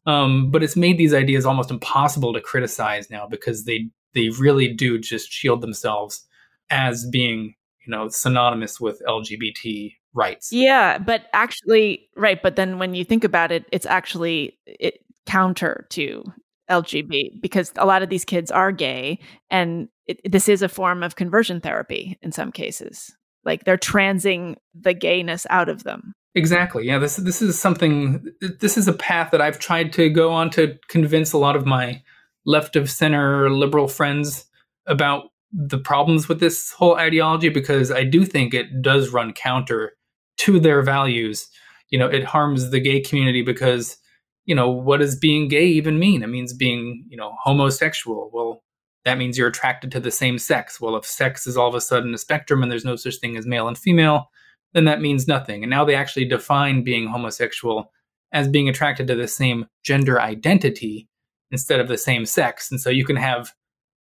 [0.06, 4.72] Um, but it's made these ideas almost impossible to criticize now because they they really
[4.72, 6.26] do just shield themselves
[6.70, 12.94] as being you know synonymous with lgbt rights yeah but actually right but then when
[12.94, 16.24] you think about it it's actually it, counter to
[16.70, 19.18] lgbt because a lot of these kids are gay
[19.50, 24.56] and it, this is a form of conversion therapy in some cases like they're transing
[24.74, 28.24] the gayness out of them exactly yeah this this is something
[28.60, 31.66] this is a path that i've tried to go on to convince a lot of
[31.66, 32.02] my
[32.46, 34.46] left of center liberal friends
[34.86, 39.92] about the problems with this whole ideology because I do think it does run counter
[40.38, 41.48] to their values.
[41.90, 43.96] You know, it harms the gay community because,
[44.44, 46.22] you know, what does being gay even mean?
[46.22, 48.30] It means being, you know, homosexual.
[48.32, 48.62] Well,
[49.04, 50.80] that means you're attracted to the same sex.
[50.80, 53.36] Well, if sex is all of a sudden a spectrum and there's no such thing
[53.36, 54.30] as male and female,
[54.74, 55.62] then that means nothing.
[55.62, 57.92] And now they actually define being homosexual
[58.32, 61.08] as being attracted to the same gender identity
[61.50, 62.70] instead of the same sex.
[62.70, 63.52] And so you can have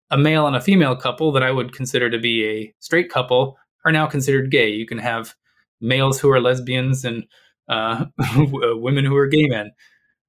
[0.10, 3.58] a male and a female couple that I would consider to be a straight couple
[3.86, 4.69] are now considered gay.
[4.69, 5.36] You can have
[5.81, 7.25] males who are lesbians and
[7.67, 9.71] uh, uh women who are gay men.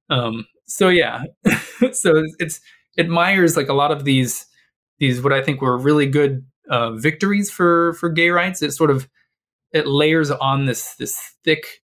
[0.09, 1.23] Um, so yeah,
[1.91, 2.59] so it's
[2.97, 4.45] it admires like a lot of these
[4.99, 8.61] these what I think were really good uh, victories for for gay rights.
[8.61, 9.07] It sort of
[9.71, 11.81] it layers on this this thick,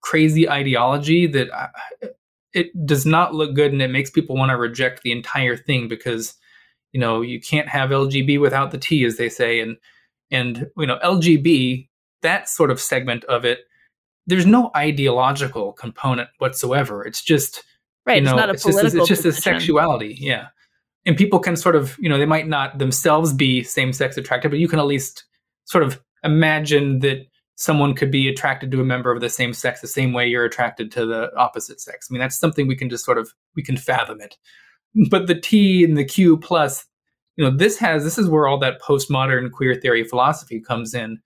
[0.00, 1.68] crazy ideology that I,
[2.02, 2.08] uh,
[2.52, 5.88] it does not look good, and it makes people want to reject the entire thing
[5.88, 6.34] because
[6.92, 9.60] you know you can't have lgb without the t as they say.
[9.60, 9.76] And
[10.30, 11.88] and you know lgb
[12.22, 13.60] that sort of segment of it
[14.26, 17.04] there's no ideological component whatsoever.
[17.04, 17.62] It's just
[18.06, 20.16] right you know, it's not a it's political just, it's just a sexuality.
[20.18, 20.48] Yeah
[21.06, 24.58] and people can sort of you know they might not themselves be same-sex attracted but
[24.58, 25.24] you can at least
[25.64, 29.80] sort of imagine that someone could be attracted to a member of the same sex
[29.80, 32.90] the same way you're attracted to the opposite sex i mean that's something we can
[32.90, 34.36] just sort of we can fathom it
[35.10, 36.86] but the T and the Q plus,
[37.36, 41.20] you know, this has this is where all that postmodern queer theory philosophy comes in.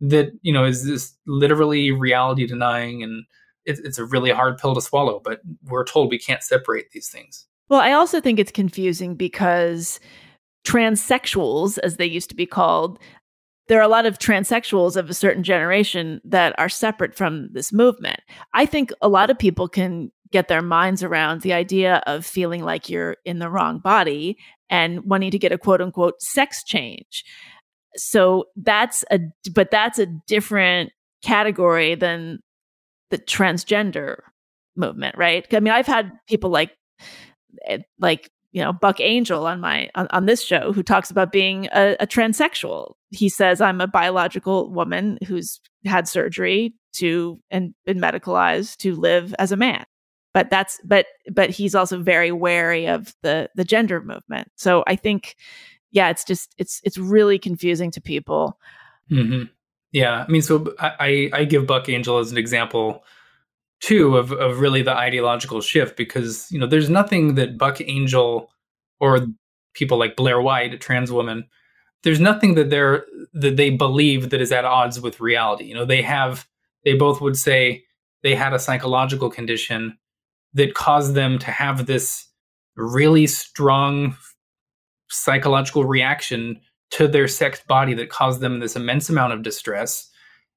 [0.00, 3.24] That you know is this literally reality denying, and
[3.66, 5.20] it, it's a really hard pill to swallow.
[5.22, 7.46] But we're told we can't separate these things.
[7.70, 10.00] Well, I also think it's confusing because
[10.66, 12.98] transsexuals, as they used to be called,
[13.68, 17.72] there are a lot of transsexuals of a certain generation that are separate from this
[17.72, 18.18] movement.
[18.52, 22.64] I think a lot of people can get their minds around the idea of feeling
[22.64, 24.36] like you're in the wrong body
[24.68, 27.24] and wanting to get a quote unquote sex change.
[27.96, 29.20] So that's a,
[29.52, 30.90] but that's a different
[31.22, 32.40] category than
[33.10, 34.16] the transgender
[34.76, 35.46] movement, right?
[35.52, 36.72] I mean, I've had people like,
[37.98, 41.68] like, you know, Buck Angel on my, on, on this show who talks about being
[41.72, 42.94] a, a transsexual.
[43.10, 49.34] He says, I'm a biological woman who's had surgery to and been medicalized to live
[49.38, 49.84] as a man
[50.32, 54.96] but that's but but he's also very wary of the the gender movement so i
[54.96, 55.36] think
[55.90, 58.58] yeah it's just it's it's really confusing to people
[59.10, 59.44] mm-hmm.
[59.92, 63.04] yeah i mean so i i give buck angel as an example
[63.80, 68.50] too of of really the ideological shift because you know there's nothing that buck angel
[69.00, 69.26] or
[69.74, 71.44] people like blair white a trans woman
[72.02, 75.84] there's nothing that they're that they believe that is at odds with reality you know
[75.84, 76.46] they have
[76.84, 77.84] they both would say
[78.22, 79.96] they had a psychological condition
[80.54, 82.26] that caused them to have this
[82.76, 84.16] really strong
[85.08, 86.60] psychological reaction
[86.90, 90.08] to their sex body that caused them this immense amount of distress.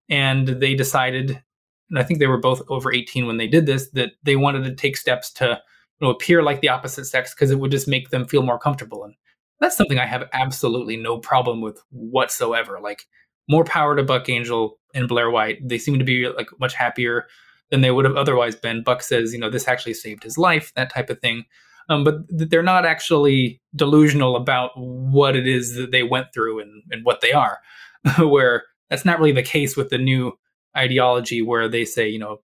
[0.10, 1.42] And they decided
[1.90, 4.64] and I think they were both over 18 when they did this, that they wanted
[4.64, 5.62] to take steps to
[6.00, 8.60] you know, appear like the opposite sex because it would just make them feel more
[8.60, 9.04] comfortable.
[9.04, 9.14] And
[9.60, 12.80] that's something I have absolutely no problem with whatsoever.
[12.82, 13.04] Like
[13.50, 15.68] more power to Buck Angel and Blair White.
[15.68, 17.28] They seem to be like much happier
[17.70, 18.84] than they would have otherwise been.
[18.84, 21.46] Buck says, you know, this actually saved his life, that type of thing.
[21.90, 26.84] Um, but they're not actually delusional about what it is that they went through and,
[26.92, 27.60] and what they are.
[28.20, 30.38] where that's not really the case with the new
[30.78, 32.42] ideology where they say, you know,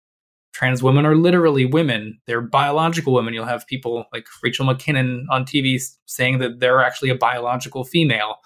[0.54, 2.20] trans women are literally women.
[2.26, 3.34] They're biological women.
[3.34, 8.38] You'll have people like Rachel McKinnon on TV saying that they're actually a biological female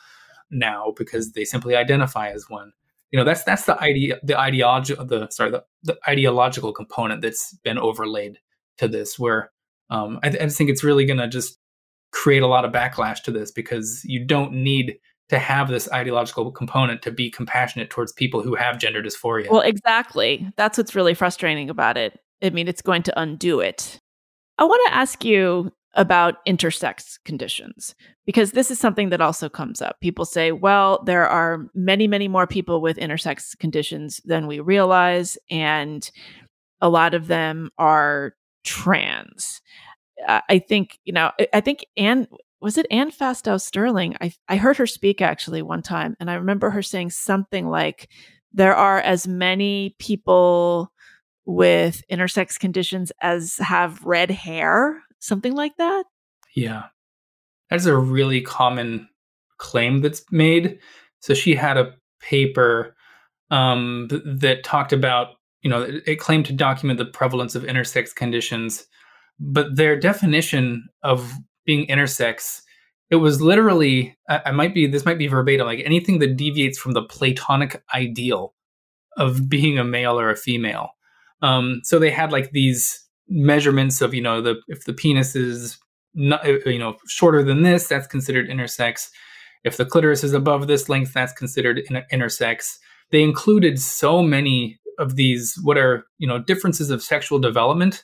[0.51, 2.71] now because they simply identify as one.
[3.11, 7.53] You know, that's that's the idea, the ideology, the sorry, the, the ideological component that's
[7.63, 8.39] been overlaid
[8.77, 9.19] to this.
[9.19, 9.51] Where
[9.89, 11.57] um, I, I think it's really going to just
[12.11, 14.97] create a lot of backlash to this because you don't need
[15.30, 19.49] to have this ideological component to be compassionate towards people who have gender dysphoria.
[19.49, 20.47] Well, exactly.
[20.57, 22.19] That's what's really frustrating about it.
[22.41, 23.99] I mean, it's going to undo it.
[24.57, 27.95] I want to ask you about intersex conditions
[28.26, 29.99] because this is something that also comes up.
[30.01, 35.38] People say, well, there are many, many more people with intersex conditions than we realize,
[35.49, 36.09] and
[36.82, 39.61] a lot of them are trans.
[40.28, 42.28] I think, you know, I think Anne
[42.64, 44.16] was it Anne Fausto-Sterling?
[44.22, 48.09] I I heard her speak actually one time, and I remember her saying something like,
[48.53, 50.91] "There are as many people
[51.45, 56.05] with intersex conditions as have red hair," something like that.
[56.55, 56.84] Yeah,
[57.70, 59.09] that's a really common
[59.57, 60.80] claim that's made.
[61.20, 62.95] So she had a paper
[63.51, 68.16] um, th- that talked about, you know, it claimed to document the prevalence of intersex
[68.16, 68.86] conditions,
[69.38, 71.34] but their definition of
[71.66, 72.61] being intersex,
[73.09, 76.78] it was literally, I, I might be, this might be verbatim, like anything that deviates
[76.78, 78.53] from the Platonic ideal
[79.18, 80.89] of being a male or a female.
[81.41, 85.78] Um, so they had like these measurements of, you know, the if the penis is
[86.14, 89.09] not, uh, you know, shorter than this, that's considered intersex.
[89.64, 92.78] If the clitoris is above this length, that's considered intersex.
[93.11, 98.03] They included so many of these what are you know differences of sexual development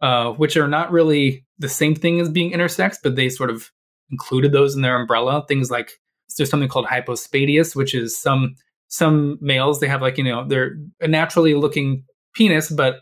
[0.00, 3.70] uh, which are not really the same thing as being intersex, but they sort of
[4.10, 5.44] included those in their umbrella.
[5.48, 5.92] Things like
[6.36, 8.54] there's something called hypospadias, which is some
[8.88, 13.00] some males they have like you know they're a naturally looking penis, but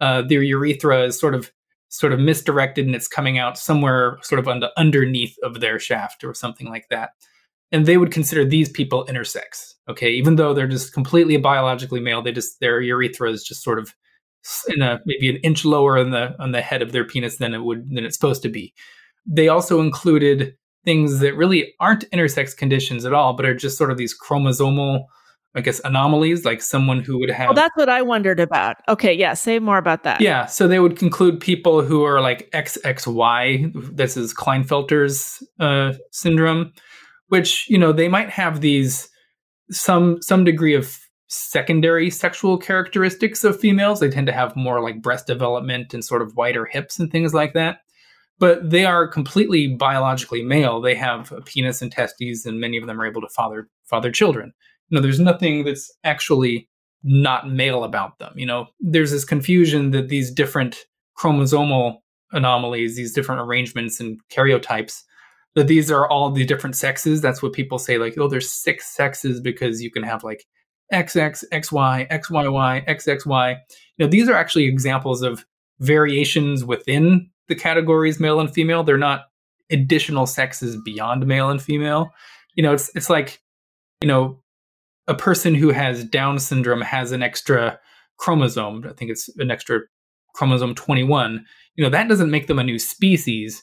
[0.00, 1.50] uh, their urethra is sort of
[1.88, 6.24] sort of misdirected and it's coming out somewhere sort of under, underneath of their shaft
[6.24, 7.10] or something like that.
[7.70, 9.74] And they would consider these people intersex.
[9.88, 13.78] Okay, even though they're just completely biologically male, they just their urethra is just sort
[13.78, 13.94] of
[14.68, 17.54] in a maybe an inch lower on the on the head of their penis than
[17.54, 18.74] it would than it's supposed to be.
[19.26, 23.90] They also included things that really aren't intersex conditions at all, but are just sort
[23.90, 25.04] of these chromosomal,
[25.54, 27.48] I guess, anomalies, like someone who would have.
[27.48, 28.76] Well, that's what I wondered about.
[28.88, 30.20] Okay, yeah, say more about that.
[30.20, 33.96] Yeah, so they would conclude people who are like XXY.
[33.96, 36.72] This is Klinefelter's uh, syndrome,
[37.28, 39.08] which you know they might have these
[39.70, 40.98] some some degree of
[41.34, 44.00] secondary sexual characteristics of females.
[44.00, 47.34] They tend to have more like breast development and sort of wider hips and things
[47.34, 47.78] like that.
[48.38, 50.80] But they are completely biologically male.
[50.80, 54.10] They have a penis and testes, and many of them are able to father father
[54.10, 54.52] children.
[54.88, 56.68] You know, there's nothing that's actually
[57.04, 58.32] not male about them.
[58.36, 60.84] You know, there's this confusion that these different
[61.18, 61.98] chromosomal
[62.32, 65.02] anomalies, these different arrangements and karyotypes,
[65.54, 67.20] that these are all the different sexes.
[67.20, 70.44] That's what people say, like, oh, there's six sexes because you can have like
[70.94, 73.56] XX, XY, XYY, XXY.
[73.96, 75.44] You know, these are actually examples of
[75.80, 78.84] variations within the categories male and female.
[78.84, 79.26] They're not
[79.70, 82.10] additional sexes beyond male and female.
[82.54, 83.40] You know, it's it's like,
[84.00, 84.40] you know,
[85.06, 87.78] a person who has Down syndrome has an extra
[88.18, 88.84] chromosome.
[88.88, 89.80] I think it's an extra
[90.34, 91.44] chromosome 21.
[91.76, 93.62] You know, that doesn't make them a new species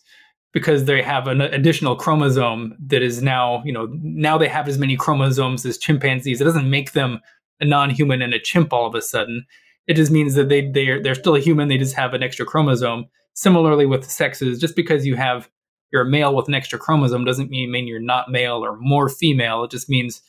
[0.53, 4.77] because they have an additional chromosome that is now, you know, now they have as
[4.77, 6.41] many chromosomes as chimpanzees.
[6.41, 7.19] It doesn't make them
[7.59, 9.45] a non-human and a chimp all of a sudden.
[9.87, 11.67] It just means that they they're they're still a human.
[11.67, 13.05] They just have an extra chromosome.
[13.33, 15.49] Similarly with sexes, just because you have
[15.91, 19.09] you're a male with an extra chromosome doesn't mean, mean you're not male or more
[19.09, 19.63] female.
[19.63, 20.21] It just means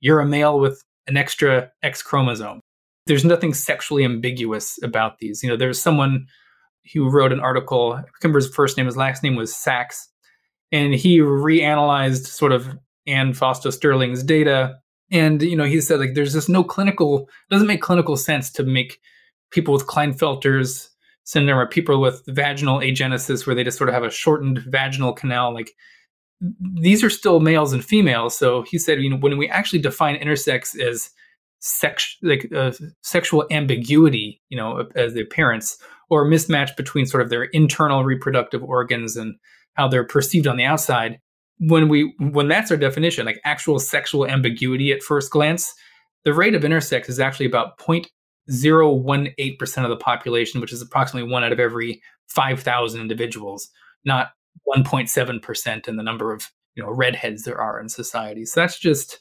[0.00, 2.60] you're a male with an extra X chromosome.
[3.06, 5.42] There's nothing sexually ambiguous about these.
[5.42, 6.26] You know, there's someone
[6.92, 7.92] who wrote an article.
[7.92, 10.08] I remember his first name, his last name was Sax,
[10.70, 12.68] and he reanalyzed sort of
[13.06, 14.76] Anne Fausto-Sterling's data.
[15.10, 18.62] And you know, he said like there's just no clinical doesn't make clinical sense to
[18.62, 18.98] make
[19.50, 20.90] people with Klinefelter's
[21.24, 25.12] syndrome or people with vaginal agenesis where they just sort of have a shortened vaginal
[25.12, 25.70] canal like
[26.80, 30.16] these are still males and females so he said you know when we actually define
[30.16, 31.10] intersex as
[31.62, 32.72] sex like uh,
[33.02, 35.78] sexual ambiguity, you know, as the appearance
[36.12, 39.34] or mismatch between sort of their internal reproductive organs and
[39.72, 41.18] how they're perceived on the outside.
[41.58, 45.72] When we when that's our definition, like actual sexual ambiguity at first glance,
[46.26, 51.44] the rate of intersex is actually about 0.018% of the population, which is approximately one
[51.44, 53.70] out of every 5,000 individuals,
[54.04, 54.32] not
[54.68, 58.44] 1.7% in the number of you know redheads there are in society.
[58.44, 59.18] So that's just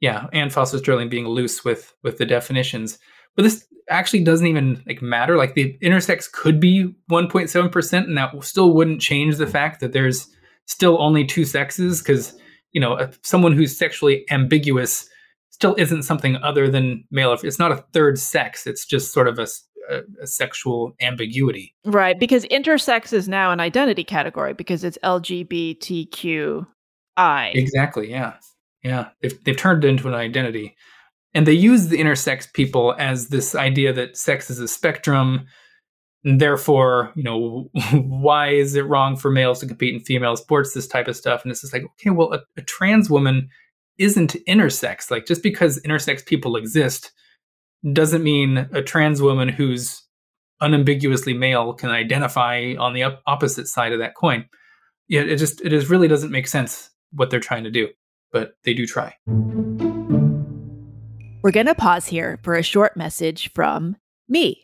[0.00, 3.00] yeah, and Fausto-Sterling being loose with with the definitions.
[3.34, 5.36] But this actually doesn't even like matter.
[5.36, 10.28] Like the intersex could be 1.7%, and that still wouldn't change the fact that there's
[10.66, 12.34] still only two sexes because
[12.72, 15.08] you know someone who's sexually ambiguous
[15.60, 17.36] still isn't something other than male.
[17.42, 18.66] It's not a third sex.
[18.66, 19.46] It's just sort of a,
[19.90, 21.74] a, a, sexual ambiguity.
[21.84, 22.18] Right.
[22.18, 26.64] Because intersex is now an identity category because it's LGBTQI.
[27.54, 28.10] Exactly.
[28.10, 28.36] Yeah.
[28.82, 29.10] Yeah.
[29.20, 30.76] They've, they've turned it into an identity.
[31.34, 35.46] And they use the intersex people as this idea that sex is a spectrum.
[36.24, 40.74] And therefore, you know, why is it wrong for males to compete in female sports,
[40.74, 41.42] this type of stuff?
[41.42, 43.48] And it's just like, okay, well, a, a trans woman
[43.98, 45.10] isn't intersex.
[45.10, 47.12] Like just because intersex people exist
[47.92, 50.02] doesn't mean a trans woman who's
[50.60, 54.46] unambiguously male can identify on the opposite side of that coin.
[55.08, 57.88] It just it just really doesn't make sense what they're trying to do,
[58.32, 59.14] but they do try.
[61.42, 63.96] We're going to pause here for a short message from
[64.28, 64.62] me.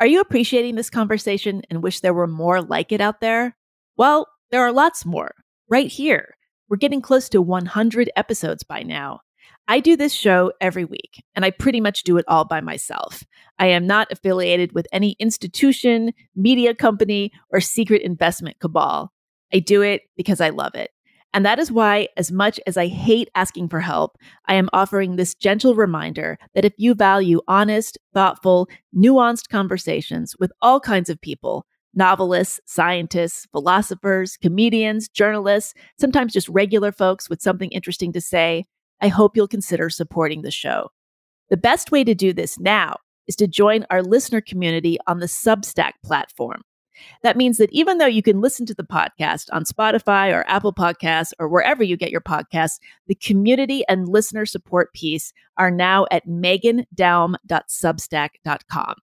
[0.00, 3.56] Are you appreciating this conversation and wish there were more like it out there?
[3.96, 5.34] Well, there are lots more
[5.68, 6.36] right here
[6.68, 9.20] we're getting close to 100 episodes by now.
[9.68, 13.24] I do this show every week, and I pretty much do it all by myself.
[13.58, 19.12] I am not affiliated with any institution, media company, or secret investment cabal.
[19.52, 20.90] I do it because I love it.
[21.36, 24.16] And that is why, as much as I hate asking for help,
[24.46, 30.50] I am offering this gentle reminder that if you value honest, thoughtful, nuanced conversations with
[30.62, 37.70] all kinds of people, novelists, scientists, philosophers, comedians, journalists, sometimes just regular folks with something
[37.70, 38.64] interesting to say,
[39.02, 40.88] I hope you'll consider supporting the show.
[41.50, 45.26] The best way to do this now is to join our listener community on the
[45.26, 46.62] Substack platform.
[47.22, 50.72] That means that even though you can listen to the podcast on Spotify or Apple
[50.72, 56.06] Podcasts or wherever you get your podcasts, the community and listener support piece are now
[56.10, 58.94] at meghandaum.substack.com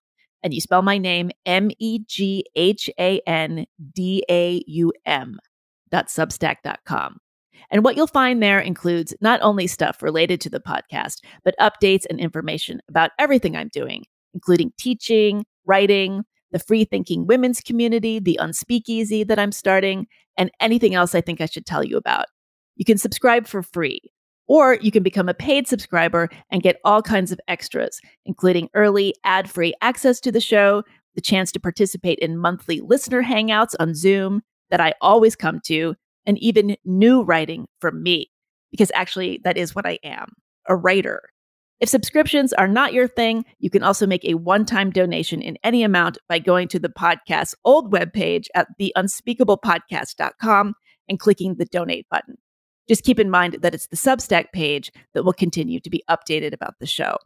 [0.44, 5.40] and you spell my name M E G H A N D A U M
[5.90, 7.18] dot substack.com.
[7.72, 12.06] And what you'll find there includes not only stuff related to the podcast, but updates
[12.10, 16.24] and information about everything I'm doing, including teaching, writing,
[16.54, 21.42] the free thinking women's community, the unspeakeasy that I'm starting, and anything else I think
[21.42, 22.28] I should tell you about.
[22.78, 24.00] You can subscribe for free
[24.48, 29.14] or you can become a paid subscriber and get all kinds of extras, including early
[29.24, 30.84] ad free access to the show,
[31.16, 35.96] the chance to participate in monthly listener hangouts on Zoom that I always come to,
[36.26, 38.32] and even new writing from me,
[38.72, 40.34] because actually, that is what I am
[40.68, 41.22] a writer.
[41.84, 45.58] If subscriptions are not your thing, you can also make a one time donation in
[45.66, 50.76] any amount by going to the podcast's old webpage at theunspeakablepodcast.com
[51.10, 52.38] and clicking the donate button.
[52.88, 56.54] Just keep in mind that it's the Substack page that will continue to be updated
[56.54, 57.18] about the show.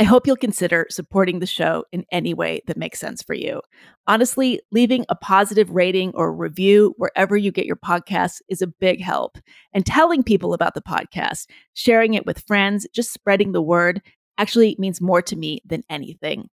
[0.00, 3.60] I hope you'll consider supporting the show in any way that makes sense for you.
[4.06, 9.00] Honestly, leaving a positive rating or review wherever you get your podcasts is a big
[9.00, 9.38] help.
[9.72, 14.00] And telling people about the podcast, sharing it with friends, just spreading the word
[14.38, 16.48] actually means more to me than anything.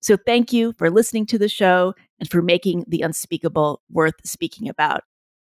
[0.00, 4.68] So thank you for listening to the show and for making the unspeakable worth speaking
[4.68, 5.02] about.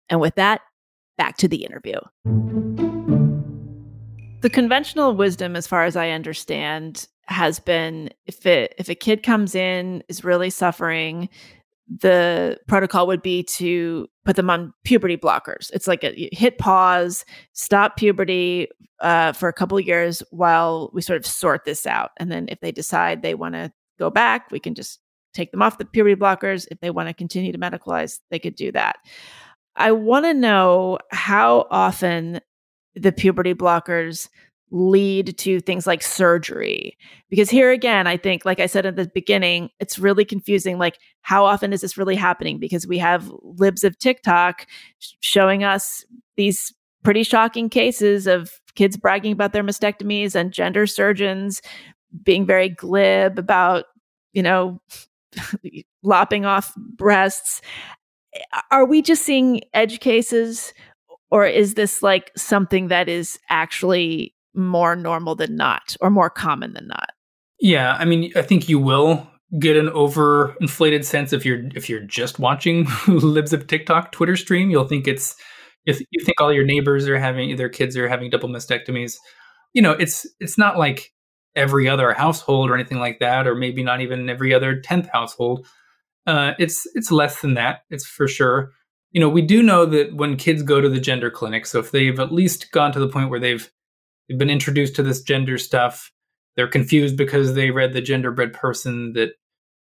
[0.09, 0.61] And with that,
[1.17, 1.97] back to the interview.
[4.41, 9.23] The conventional wisdom, as far as I understand, has been if it if a kid
[9.23, 11.29] comes in is really suffering,
[11.87, 15.71] the protocol would be to put them on puberty blockers.
[15.73, 18.67] It's like a hit pause, stop puberty
[18.99, 22.59] uh, for a couple years while we sort of sort this out, and then if
[22.59, 24.99] they decide they want to go back, we can just
[25.33, 26.67] take them off the puberty blockers.
[26.71, 28.97] If they want to continue to medicalize, they could do that.
[29.75, 32.41] I want to know how often
[32.95, 34.27] the puberty blockers
[34.71, 36.97] lead to things like surgery.
[37.29, 40.77] Because here again, I think, like I said at the beginning, it's really confusing.
[40.77, 42.57] Like, how often is this really happening?
[42.59, 44.65] Because we have libs of TikTok
[45.19, 46.05] showing us
[46.37, 51.61] these pretty shocking cases of kids bragging about their mastectomies and gender surgeons
[52.23, 53.85] being very glib about,
[54.33, 54.81] you know,
[56.03, 57.61] lopping off breasts
[58.69, 60.73] are we just seeing edge cases
[61.29, 66.73] or is this like something that is actually more normal than not or more common
[66.73, 67.11] than not.
[67.59, 69.27] Yeah, I mean, I think you will
[69.59, 74.69] get an overinflated sense if you're if you're just watching libs of TikTok Twitter stream.
[74.69, 75.35] You'll think it's
[75.85, 79.15] if you think all your neighbors are having their kids are having double mastectomies.
[79.73, 81.11] You know, it's it's not like
[81.55, 85.65] every other household or anything like that, or maybe not even every other tenth household.
[86.25, 87.81] Uh, it's it's less than that.
[87.89, 88.71] It's for sure.
[89.11, 91.91] You know, we do know that when kids go to the gender clinic, so if
[91.91, 93.69] they've at least gone to the point where they've
[94.31, 96.11] they've been introduced to this gender stuff,
[96.55, 99.33] they're confused because they read the gender genderbread person that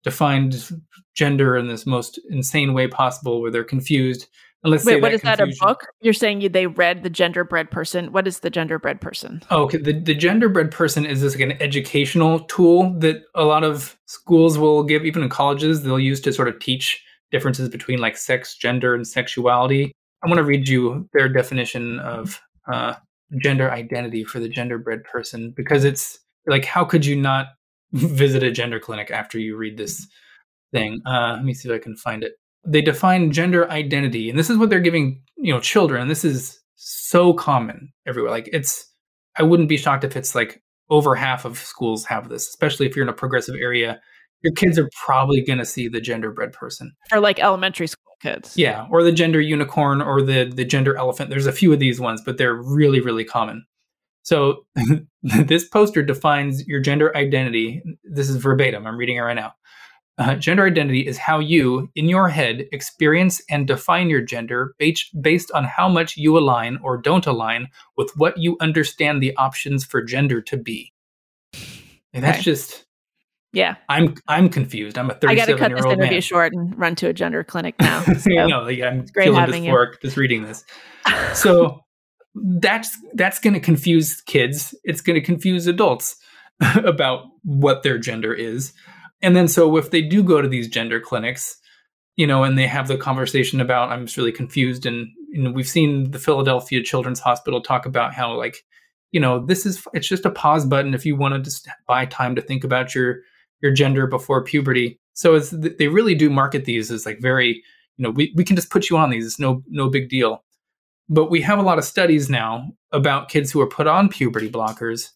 [0.03, 0.69] defined
[1.15, 4.27] gender in this most insane way possible, where they're confused
[4.63, 5.49] and let's Wait, what is confusion.
[5.49, 5.87] that a book?
[6.01, 8.11] You're saying you, they read the gender genderbread person.
[8.11, 9.41] What is the gender genderbread person?
[9.49, 9.77] Oh, okay.
[9.77, 14.59] The, the genderbread person is this like an educational tool that a lot of schools
[14.59, 18.55] will give, even in colleges, they'll use to sort of teach differences between like sex,
[18.55, 19.91] gender, and sexuality.
[20.23, 22.39] I want to read you their definition of
[22.71, 22.95] uh,
[23.37, 27.47] gender identity for the genderbread person because it's like, how could you not
[27.93, 30.07] visit a gender clinic after you read this
[30.73, 31.01] thing?
[31.05, 32.33] Uh, let me see if I can find it
[32.65, 36.59] they define gender identity and this is what they're giving you know children this is
[36.75, 38.87] so common everywhere like it's
[39.37, 42.95] i wouldn't be shocked if it's like over half of schools have this especially if
[42.95, 43.99] you're in a progressive area
[44.43, 46.93] your kids are probably going to see the genderbread person.
[47.11, 48.55] Or like elementary school kids.
[48.55, 51.29] Yeah or the gender unicorn or the the gender elephant.
[51.29, 53.65] There's a few of these ones but they're really really common.
[54.23, 54.65] So
[55.23, 57.81] this poster defines your gender identity.
[58.03, 58.85] This is verbatim.
[58.85, 59.53] I'm reading it right now.
[60.17, 65.51] Uh, gender identity is how you, in your head, experience and define your gender based
[65.51, 67.67] on how much you align or don't align
[67.97, 70.93] with what you understand the options for gender to be.
[72.13, 72.43] And that's okay.
[72.43, 72.85] just
[73.53, 73.75] yeah.
[73.89, 74.97] I'm I'm confused.
[74.97, 76.21] I'm a 37 I got to cut this interview man.
[76.21, 78.03] short and run to a gender clinic now.
[78.19, 79.99] So know, like I'm it's great feeling having dysphoric you.
[80.03, 80.63] just reading this.
[81.33, 81.81] So
[82.35, 84.73] that's that's going to confuse kids.
[84.83, 86.15] It's going to confuse adults
[86.75, 88.73] about what their gender is.
[89.21, 91.57] And then so if they do go to these gender clinics,
[92.15, 95.51] you know, and they have the conversation about I'm just really confused and you know,
[95.51, 98.63] we've seen the Philadelphia Children's Hospital talk about how like,
[99.11, 102.05] you know, this is it's just a pause button if you want to just buy
[102.05, 103.19] time to think about your
[103.61, 104.99] your gender before puberty.
[105.13, 107.63] So it's they really do market these as like very,
[107.97, 109.25] you know, we, we can just put you on these.
[109.25, 110.43] It's no no big deal.
[111.09, 114.49] But we have a lot of studies now about kids who are put on puberty
[114.49, 115.09] blockers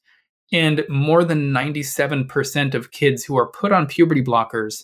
[0.52, 4.84] and more than 97% of kids who are put on puberty blockers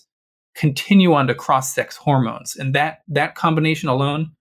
[0.54, 2.56] continue on to cross-sex hormones.
[2.56, 4.32] And that that combination alone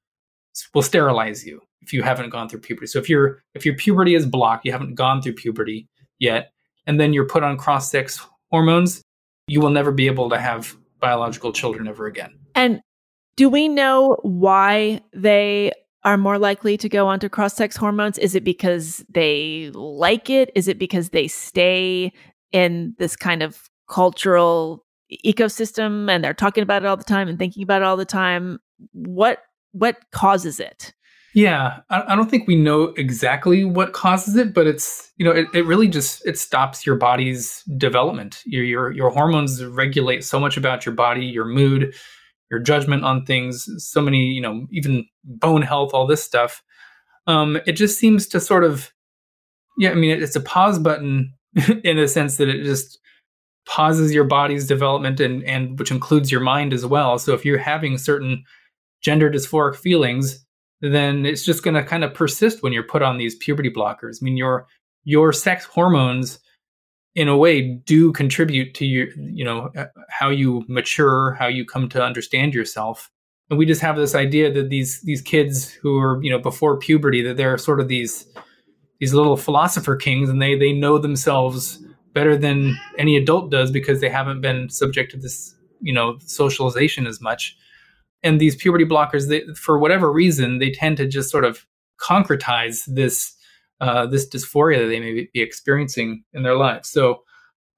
[0.74, 2.88] will sterilize you if you haven't gone through puberty.
[2.88, 5.88] So if your if your puberty is blocked, you haven't gone through puberty
[6.19, 6.51] yet,
[6.86, 9.01] and then you're put on cross-sex hormones,
[9.51, 12.33] you will never be able to have biological children ever again.
[12.55, 12.81] And
[13.35, 15.73] do we know why they
[16.05, 18.17] are more likely to go onto cross sex hormones?
[18.17, 20.51] Is it because they like it?
[20.55, 22.13] Is it because they stay
[22.53, 24.85] in this kind of cultural
[25.25, 28.05] ecosystem and they're talking about it all the time and thinking about it all the
[28.05, 28.57] time?
[28.93, 29.39] What
[29.73, 30.93] what causes it?
[31.34, 35.32] Yeah, I, I don't think we know exactly what causes it, but it's you know
[35.32, 38.41] it, it really just it stops your body's development.
[38.45, 41.93] Your your your hormones regulate so much about your body, your mood,
[42.51, 46.61] your judgment on things, so many, you know, even bone health, all this stuff.
[47.25, 48.91] Um, it just seems to sort of,
[49.77, 51.34] yeah, I mean, it's a pause button
[51.84, 52.99] in a sense that it just
[53.65, 57.17] pauses your body's development and, and which includes your mind as well.
[57.17, 58.43] So if you're having certain
[59.01, 60.45] gender dysphoric feelings,
[60.82, 64.17] then it's just going to kind of persist when you're put on these puberty blockers.
[64.21, 64.67] I mean, your
[65.03, 66.39] your sex hormones
[67.15, 71.65] in a way do contribute to your you know uh, how you mature how you
[71.65, 73.09] come to understand yourself
[73.49, 76.77] and we just have this idea that these these kids who are you know before
[76.77, 78.25] puberty that they're sort of these
[78.99, 83.99] these little philosopher kings and they they know themselves better than any adult does because
[83.99, 87.57] they haven't been subject to this you know socialization as much
[88.24, 91.65] and these puberty blockers they for whatever reason they tend to just sort of
[91.99, 93.36] concretize this
[93.80, 96.89] uh, this dysphoria that they may be experiencing in their lives.
[96.89, 97.24] So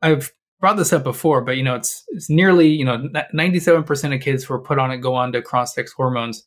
[0.01, 4.21] I've brought this up before, but you know, it's it's nearly you know 97% of
[4.21, 6.45] kids who are put on it go on to cross-sex hormones.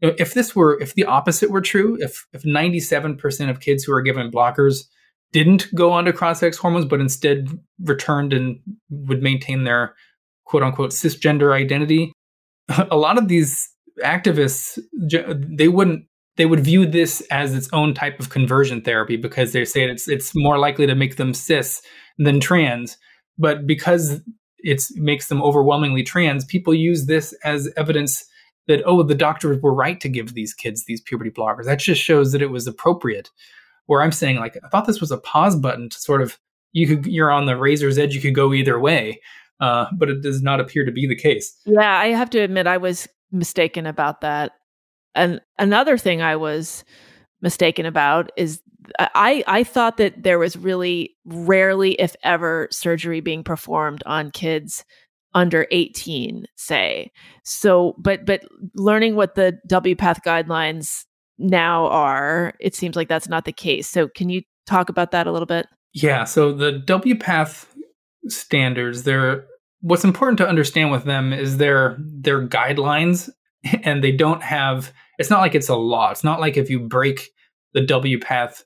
[0.00, 3.84] You know, if this were if the opposite were true, if if 97% of kids
[3.84, 4.84] who are given blockers
[5.32, 7.48] didn't go on to cross-sex hormones, but instead
[7.80, 8.58] returned and
[8.90, 9.94] would maintain their
[10.44, 12.12] quote unquote cisgender identity,
[12.90, 13.68] a lot of these
[14.04, 14.78] activists
[15.56, 16.04] they wouldn't
[16.36, 20.08] they would view this as its own type of conversion therapy because they say it's
[20.08, 21.82] it's more likely to make them cis
[22.18, 22.96] than trans.
[23.38, 24.20] But because
[24.58, 28.24] it makes them overwhelmingly trans, people use this as evidence
[28.68, 31.64] that oh, the doctors were right to give these kids these puberty blockers.
[31.64, 33.30] That just shows that it was appropriate.
[33.86, 36.38] Where I'm saying like I thought this was a pause button to sort of
[36.72, 38.14] you could you're on the razor's edge.
[38.14, 39.20] You could go either way,
[39.60, 41.56] uh, but it does not appear to be the case.
[41.64, 44.52] Yeah, I have to admit I was mistaken about that.
[45.14, 46.84] And another thing I was
[47.40, 48.60] mistaken about is
[48.98, 54.84] I I thought that there was really rarely, if ever, surgery being performed on kids
[55.36, 57.12] under 18 say
[57.44, 58.42] so but but
[58.74, 61.04] learning what the wpath guidelines
[61.38, 65.26] now are it seems like that's not the case so can you talk about that
[65.26, 67.66] a little bit yeah so the wpath
[68.28, 69.02] standards.
[69.02, 69.46] They're
[69.80, 73.30] what's important to understand with them is their their guidelines
[73.82, 76.10] and they don't have it's not like it's a law.
[76.10, 77.30] It's not like if you break
[77.72, 78.62] the wpath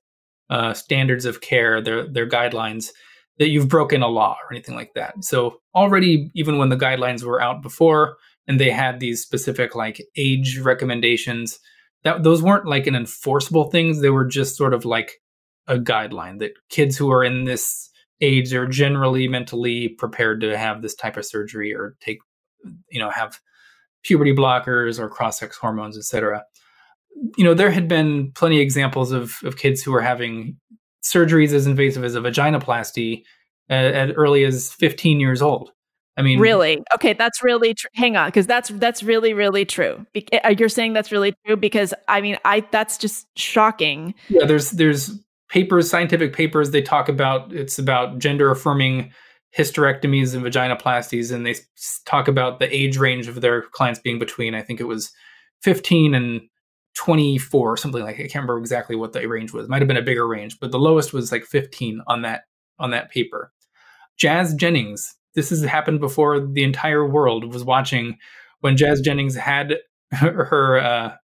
[0.51, 2.91] uh, standards of care their their guidelines
[3.39, 5.15] that you've broken a law or anything like that.
[5.25, 10.05] So already even when the guidelines were out before and they had these specific like
[10.17, 11.59] age recommendations
[12.03, 14.01] that those weren't like an enforceable things.
[14.01, 15.21] They were just sort of like
[15.67, 17.91] a guideline that kids who are in this
[18.21, 22.19] age are generally mentally prepared to have this type of surgery or take
[22.91, 23.41] you know have
[24.03, 26.45] puberty blockers or cross-sex hormones etc
[27.37, 30.57] you know there had been plenty of examples of, of kids who were having
[31.03, 33.23] surgeries as invasive as a vaginoplasty
[33.69, 35.73] at, at early as 15 years old
[36.17, 36.83] I mean, really?
[36.95, 40.05] Okay, that's really tr- hang on because that's that's really really true.
[40.13, 44.15] Be- uh, you're saying that's really true because I mean, I that's just shocking.
[44.29, 45.19] Yeah, there's there's
[45.51, 46.71] papers, scientific papers.
[46.71, 49.13] They talk about it's about gender affirming
[49.57, 51.57] hysterectomies and vaginoplasties, and they
[52.07, 55.13] talk about the age range of their clients being between I think it was
[55.63, 56.41] 15 and
[56.95, 58.17] 24 something like.
[58.17, 59.69] I can't remember exactly what the range was.
[59.69, 62.45] Might have been a bigger range, but the lowest was like 15 on that
[62.79, 63.53] on that paper.
[64.17, 68.19] Jazz Jennings this has happened before the entire world was watching
[68.61, 69.79] when Jazz Jennings had
[70.13, 71.17] her uh,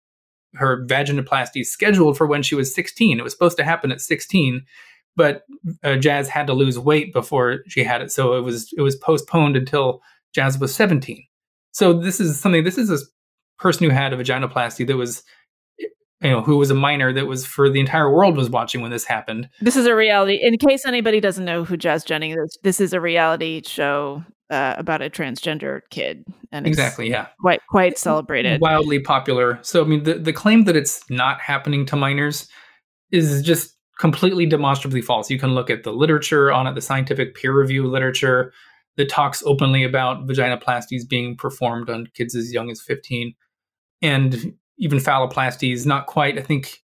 [0.54, 3.18] her vaginoplasty scheduled for when she was 16.
[3.18, 4.64] It was supposed to happen at 16,
[5.16, 5.42] but
[5.82, 8.96] uh, Jazz had to lose weight before she had it, so it was it was
[8.96, 10.02] postponed until
[10.34, 11.22] Jazz was 17.
[11.72, 12.64] So this is something.
[12.64, 12.98] This is a
[13.58, 15.22] person who had a vaginoplasty that was
[16.22, 18.90] you know, who was a minor that was for the entire world was watching when
[18.90, 19.48] this happened.
[19.60, 20.38] This is a reality.
[20.40, 24.74] In case anybody doesn't know who Jazz Jennings is, this is a reality show uh,
[24.78, 29.58] about a transgender kid, and exactly, yeah, quite quite celebrated, wildly popular.
[29.62, 32.48] So, I mean, the the claim that it's not happening to minors
[33.10, 35.30] is just completely demonstrably false.
[35.30, 38.52] You can look at the literature on it, the scientific peer review literature
[38.96, 43.34] that talks openly about vaginoplasties being performed on kids as young as 15.
[44.02, 46.38] And even phalloplasties, not quite.
[46.38, 46.82] I think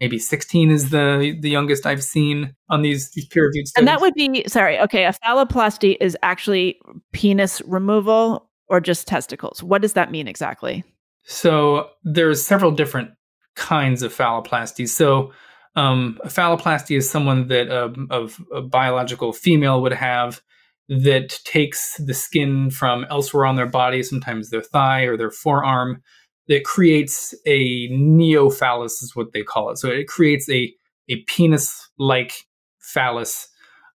[0.00, 3.80] maybe 16 is the the youngest I've seen on these, these peer reviewed studies.
[3.82, 4.78] And that would be sorry.
[4.80, 6.80] Okay, a phalloplasty is actually
[7.12, 9.62] penis removal or just testicles.
[9.62, 10.84] What does that mean exactly?
[11.24, 13.10] So there's several different
[13.56, 14.88] kinds of phalloplasties.
[14.88, 15.32] So
[15.76, 20.40] um, a phalloplasty is someone that of a biological female would have
[20.88, 26.02] that takes the skin from elsewhere on their body, sometimes their thigh or their forearm,
[26.50, 29.78] that creates a neophallus is what they call it.
[29.78, 30.74] So it creates a
[31.08, 32.44] a penis like
[32.78, 33.48] phallus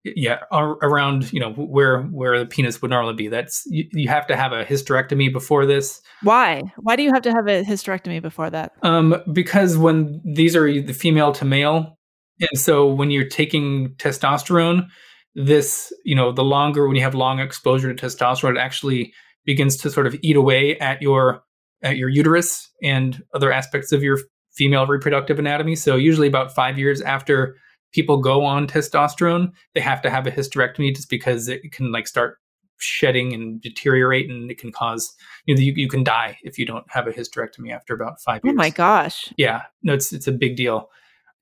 [0.03, 3.27] yeah around you know where where the penis would normally be.
[3.27, 6.01] That's you, you, have to have a hysterectomy before this.
[6.21, 6.61] Why?
[6.77, 8.73] Why do you have to have a hysterectomy before that?
[8.83, 11.97] Um because when these are the female to male
[12.39, 14.87] and so when you're taking testosterone
[15.35, 19.11] this you know the longer when you have long exposure to testosterone it actually
[19.45, 21.43] begins to sort of eat away at your
[21.84, 24.19] at your uterus and other aspects of your
[24.51, 25.75] female reproductive anatomy.
[25.75, 27.57] So usually about five years after
[27.93, 32.07] people go on testosterone, they have to have a hysterectomy just because it can like
[32.07, 32.38] start
[32.77, 35.13] shedding and deteriorate and it can cause
[35.45, 38.41] you know you, you can die if you don't have a hysterectomy after about five
[38.43, 38.53] years.
[38.53, 39.31] Oh my gosh.
[39.38, 39.63] Yeah.
[39.84, 40.89] No, it's it's a big deal.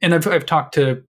[0.02, 1.04] And I've I've talked to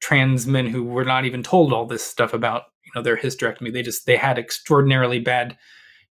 [0.00, 3.72] trans men who were not even told all this stuff about, you know, their hysterectomy.
[3.72, 5.56] They just they had extraordinarily bad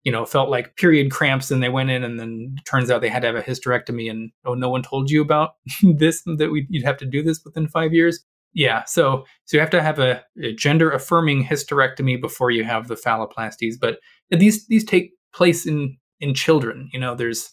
[0.04, 3.08] you know, felt like period cramps and they went in and then turns out they
[3.08, 5.50] had to have a hysterectomy and oh, no one told you about
[5.82, 8.24] this, that we, you'd have to do this within five years.
[8.52, 8.84] Yeah.
[8.84, 12.96] So, so you have to have a, a gender affirming hysterectomy before you have the
[12.96, 13.98] phalloplasties, but
[14.30, 16.88] these, these take place in, in children.
[16.92, 17.50] You know, there's,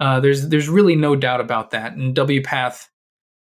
[0.00, 1.94] uh, there's, there's really no doubt about that.
[1.94, 2.86] And WPATH,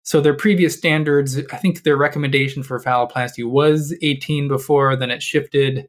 [0.03, 5.23] so their previous standards, I think their recommendation for phalloplasty was 18 before, then it
[5.23, 5.89] shifted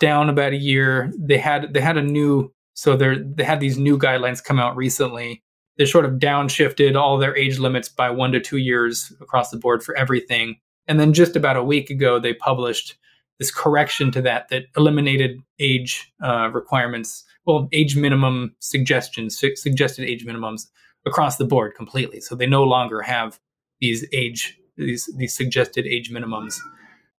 [0.00, 1.12] down about a year.
[1.18, 4.76] They had they had a new so they they had these new guidelines come out
[4.76, 5.42] recently.
[5.76, 9.56] They sort of downshifted all their age limits by one to two years across the
[9.56, 10.56] board for everything.
[10.88, 12.96] And then just about a week ago, they published
[13.38, 20.08] this correction to that that eliminated age uh, requirements, well, age minimum suggestions, su- suggested
[20.08, 20.66] age minimums
[21.06, 22.20] across the board completely.
[22.20, 23.38] So they no longer have
[23.80, 26.58] these age these these suggested age minimums.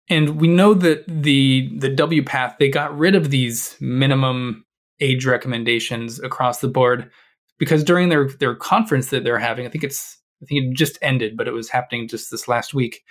[0.09, 4.65] And we know that the the WPATH they got rid of these minimum
[4.99, 7.09] age recommendations across the board
[7.57, 10.97] because during their their conference that they're having, I think it's I think it just
[11.01, 13.03] ended, but it was happening just this last week.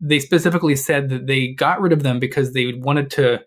[0.00, 3.40] They specifically said that they got rid of them because they wanted to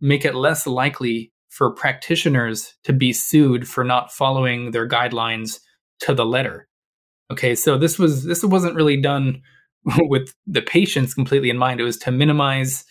[0.00, 5.60] make it less likely for practitioners to be sued for not following their guidelines
[6.00, 6.68] to the letter.
[7.30, 9.42] Okay, so this was this wasn't really done
[9.98, 11.80] with the patients completely in mind.
[11.80, 12.84] It was to minimize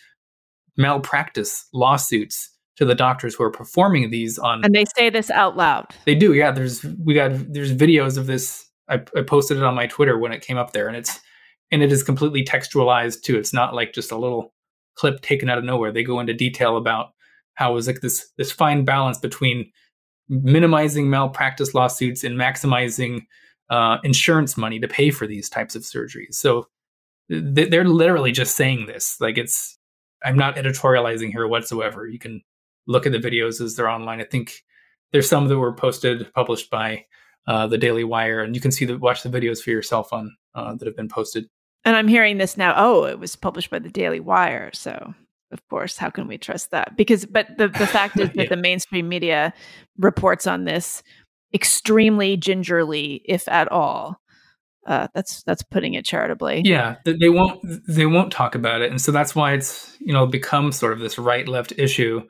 [0.76, 5.56] malpractice lawsuits to the doctors who are performing these on and they say this out
[5.56, 5.86] loud.
[6.04, 6.50] They do yeah.
[6.50, 8.64] There's we got there's videos of this.
[8.88, 11.18] I, I, posted it on my twitter when it came up there and it's
[11.72, 13.36] and it is completely textualized too.
[13.36, 14.54] It's not like just a little
[14.94, 15.90] clip taken out of nowhere.
[15.90, 17.08] They go into detail about
[17.54, 19.70] how it was like this this fine balance between
[20.28, 23.22] minimizing malpractice lawsuits and maximizing
[23.70, 26.34] uh, insurance money to pay for these types of surgeries.
[26.34, 26.68] So
[27.28, 29.78] they're literally just saying this like it's
[30.24, 32.40] i'm not editorializing here whatsoever you can
[32.86, 34.20] look at the videos as they're online.
[34.20, 34.62] I think
[35.12, 37.04] there's some that were posted, published by
[37.46, 40.36] uh, the Daily Wire, and you can see the watch the videos for yourself on
[40.54, 41.46] uh, that have been posted.
[41.84, 42.74] And I'm hearing this now.
[42.76, 45.14] Oh, it was published by the Daily Wire, so
[45.52, 46.96] of course, how can we trust that?
[46.96, 48.48] Because, but the the fact is that yeah.
[48.48, 49.52] the mainstream media
[49.98, 51.02] reports on this
[51.54, 54.20] extremely gingerly, if at all.
[54.86, 56.62] Uh, that's that's putting it charitably.
[56.64, 60.26] Yeah, they won't they won't talk about it, and so that's why it's you know
[60.26, 62.22] become sort of this right left issue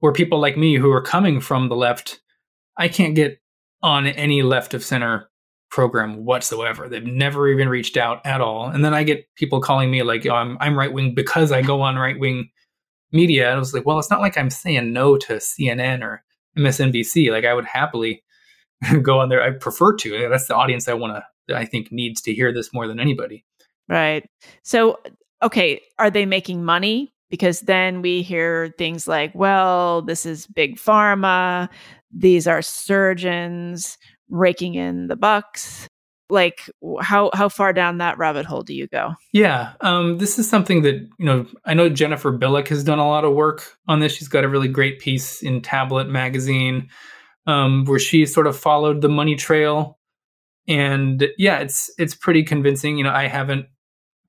[0.00, 2.20] where people like me who are coming from the left,
[2.76, 3.40] I can't get
[3.82, 5.28] on any left of center
[5.70, 6.88] program whatsoever.
[6.88, 8.66] They've never even reached out at all.
[8.66, 11.62] And then I get people calling me like, oh, I'm, I'm right wing because I
[11.62, 12.50] go on right wing
[13.12, 13.48] media.
[13.48, 16.22] And I was like, well, it's not like I'm saying no to CNN or
[16.56, 17.30] MSNBC.
[17.30, 18.22] Like I would happily
[19.02, 19.42] go on there.
[19.42, 20.28] I prefer to.
[20.28, 23.44] That's the audience I want to, I think needs to hear this more than anybody.
[23.88, 24.28] Right.
[24.62, 24.98] So,
[25.42, 30.76] okay, are they making money because then we hear things like, well, this is big
[30.76, 31.68] pharma,
[32.10, 33.98] these are surgeons
[34.30, 35.88] raking in the bucks.
[36.30, 36.68] Like
[37.00, 39.14] how how far down that rabbit hole do you go?
[39.32, 41.46] Yeah, um, this is something that you know.
[41.64, 44.12] I know Jennifer Bilek has done a lot of work on this.
[44.12, 46.90] She's got a really great piece in Tablet magazine
[47.48, 49.98] um, where she sort of followed the money trail,
[50.68, 52.98] and yeah, it's it's pretty convincing.
[52.98, 53.66] You know, I haven't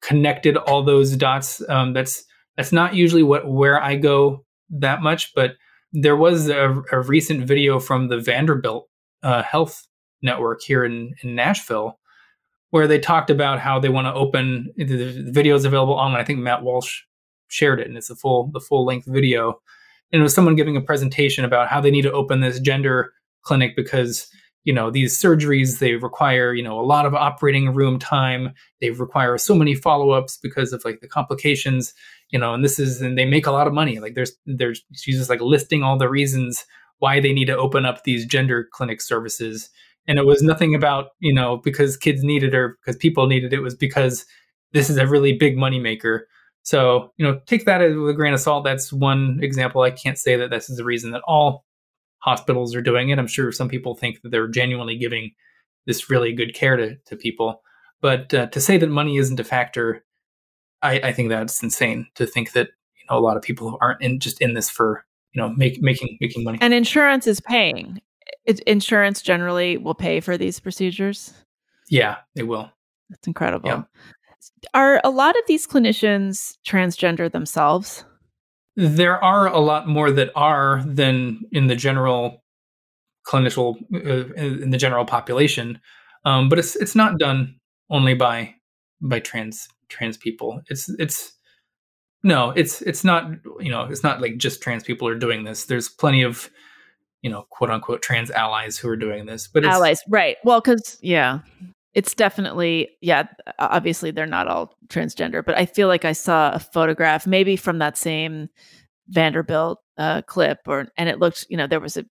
[0.02, 1.62] connected all those dots.
[1.70, 2.24] Um, that's
[2.58, 5.52] that's not usually what where I go that much, but
[5.92, 8.88] there was a, a recent video from the Vanderbilt
[9.22, 9.86] uh, Health
[10.22, 12.00] Network here in, in Nashville
[12.72, 16.22] where they talked about how they want to open the video is available online.
[16.22, 17.02] I think Matt Walsh
[17.48, 19.60] shared it, and it's a full the full length video.
[20.12, 23.14] And it was someone giving a presentation about how they need to open this gender
[23.44, 24.28] clinic because
[24.66, 28.90] you know these surgeries they require you know a lot of operating room time they
[28.90, 31.94] require so many follow-ups because of like the complications
[32.30, 34.00] you know, and this is, and they make a lot of money.
[34.00, 36.66] Like there's, there's, she's just like listing all the reasons
[37.00, 39.70] why they need to open up these gender clinic services.
[40.08, 43.62] And it was nothing about, you know, because kids needed or because people needed it.
[43.62, 44.26] was because
[44.74, 46.22] this is a really big moneymaker.
[46.64, 48.64] So, you know, take that with a grain of salt.
[48.64, 49.82] That's one example.
[49.82, 51.66] I can't say that this is the reason that all
[52.20, 53.18] hospitals are doing it.
[53.18, 55.32] I'm sure some people think that they're genuinely giving
[55.86, 57.62] this really good care to, to people.
[58.02, 60.04] But uh, to say that money isn't a factor
[60.82, 64.02] I, I think that's insane to think that you know a lot of people aren't
[64.02, 66.58] in just in this for you know make, making making money.
[66.62, 68.02] And insurance is paying.
[68.46, 71.34] It, insurance generally will pay for these procedures.
[71.90, 72.72] Yeah, it will.
[73.10, 73.70] That's incredible.
[73.70, 73.84] Yeah.
[74.74, 78.04] Are a lot of these clinicians transgender themselves?
[78.76, 82.44] There are a lot more that are than in the general
[83.24, 85.80] clinical uh, in the general population,
[86.26, 87.56] um, but it's it's not done
[87.90, 88.56] only by
[89.02, 90.62] by trans trans people.
[90.70, 91.34] It's it's
[92.24, 93.30] no, it's it's not
[93.60, 95.66] you know it's not like just trans people are doing this.
[95.66, 96.50] There's plenty of
[97.22, 100.38] you know quote unquote trans allies who are doing this, but allies, right?
[100.44, 101.40] Well, because yeah,
[101.94, 103.28] it's definitely yeah.
[103.58, 107.80] Obviously, they're not all transgender, but I feel like I saw a photograph maybe from
[107.80, 108.50] that same
[109.08, 112.06] Vanderbilt uh, clip, or and it looked you know there was a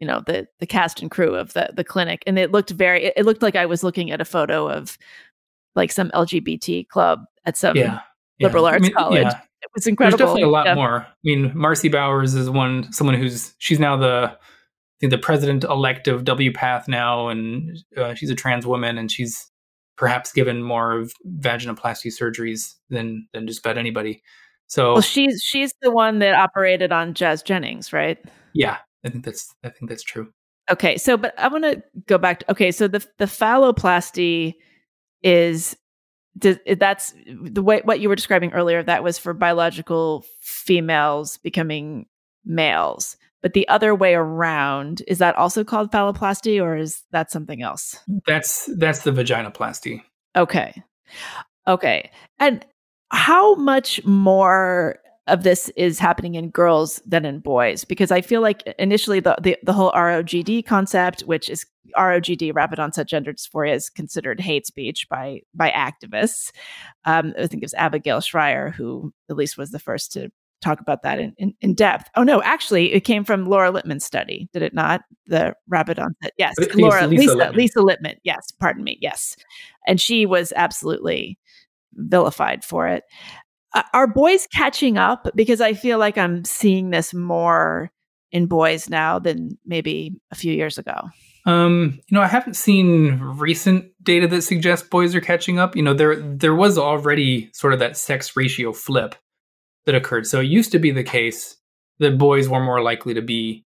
[0.00, 3.04] you know the the cast and crew of the the clinic and it looked very
[3.04, 4.98] it, it, looked like i was looking at a photo of
[5.74, 8.00] like some LGBT club at some yeah,
[8.40, 8.70] liberal yeah.
[8.70, 9.22] arts I mean, college.
[9.22, 9.40] Yeah.
[9.62, 10.18] It was incredible.
[10.18, 11.00] There's definitely a lot more.
[11.00, 14.36] I mean, Marci Bowers is one someone who's she's now the
[14.96, 19.10] I think the president elect of WPATH now, and uh, she's a trans woman, and
[19.10, 19.50] she's
[19.96, 24.22] perhaps given more of vaginoplasty surgeries than than just about anybody.
[24.66, 28.18] So well, she's she's the one that operated on Jazz Jennings, right?
[28.54, 30.32] Yeah, I think that's I think that's true.
[30.70, 34.54] Okay, so but I want to go back to okay, so the the phalloplasty
[35.22, 35.76] is
[36.36, 38.82] that's the way what you were describing earlier.
[38.82, 42.06] That was for biological females becoming
[42.44, 43.16] males.
[43.44, 47.94] But the other way around, is that also called phalloplasty or is that something else?
[48.26, 50.00] That's that's the vaginoplasty.
[50.34, 50.82] Okay.
[51.66, 52.10] Okay.
[52.40, 52.64] And
[53.10, 58.40] how much more of this is happening in girls than in boys because I feel
[58.40, 61.66] like initially the, the, the whole ROGD concept, which is
[61.98, 66.50] ROGD, rapid onset gender dysphoria, is considered hate speech by by activists.
[67.04, 70.30] Um, I think it was Abigail Shrier who at least was the first to
[70.64, 72.08] talk about that in, in, in, depth.
[72.16, 75.02] Oh no, actually, it came from Laura Lippman's study, did it not?
[75.26, 76.32] The rapid onset.
[76.38, 77.56] Yes, Laura Lisa Lisa Littman.
[77.56, 78.16] Lisa Littman.
[78.24, 78.98] Yes, pardon me.
[79.00, 79.36] Yes,
[79.86, 81.38] and she was absolutely
[81.94, 83.04] vilified for it
[83.92, 85.28] are boys catching up?
[85.34, 87.90] Because I feel like I'm seeing this more
[88.30, 90.94] in boys now than maybe a few years ago.
[91.46, 95.76] Um, you know, I haven't seen recent data that suggests boys are catching up.
[95.76, 99.14] You know, there there was already sort of that sex ratio flip
[99.86, 100.26] that occurred.
[100.26, 101.56] So it used to be the case
[101.98, 103.64] that boys were more likely to be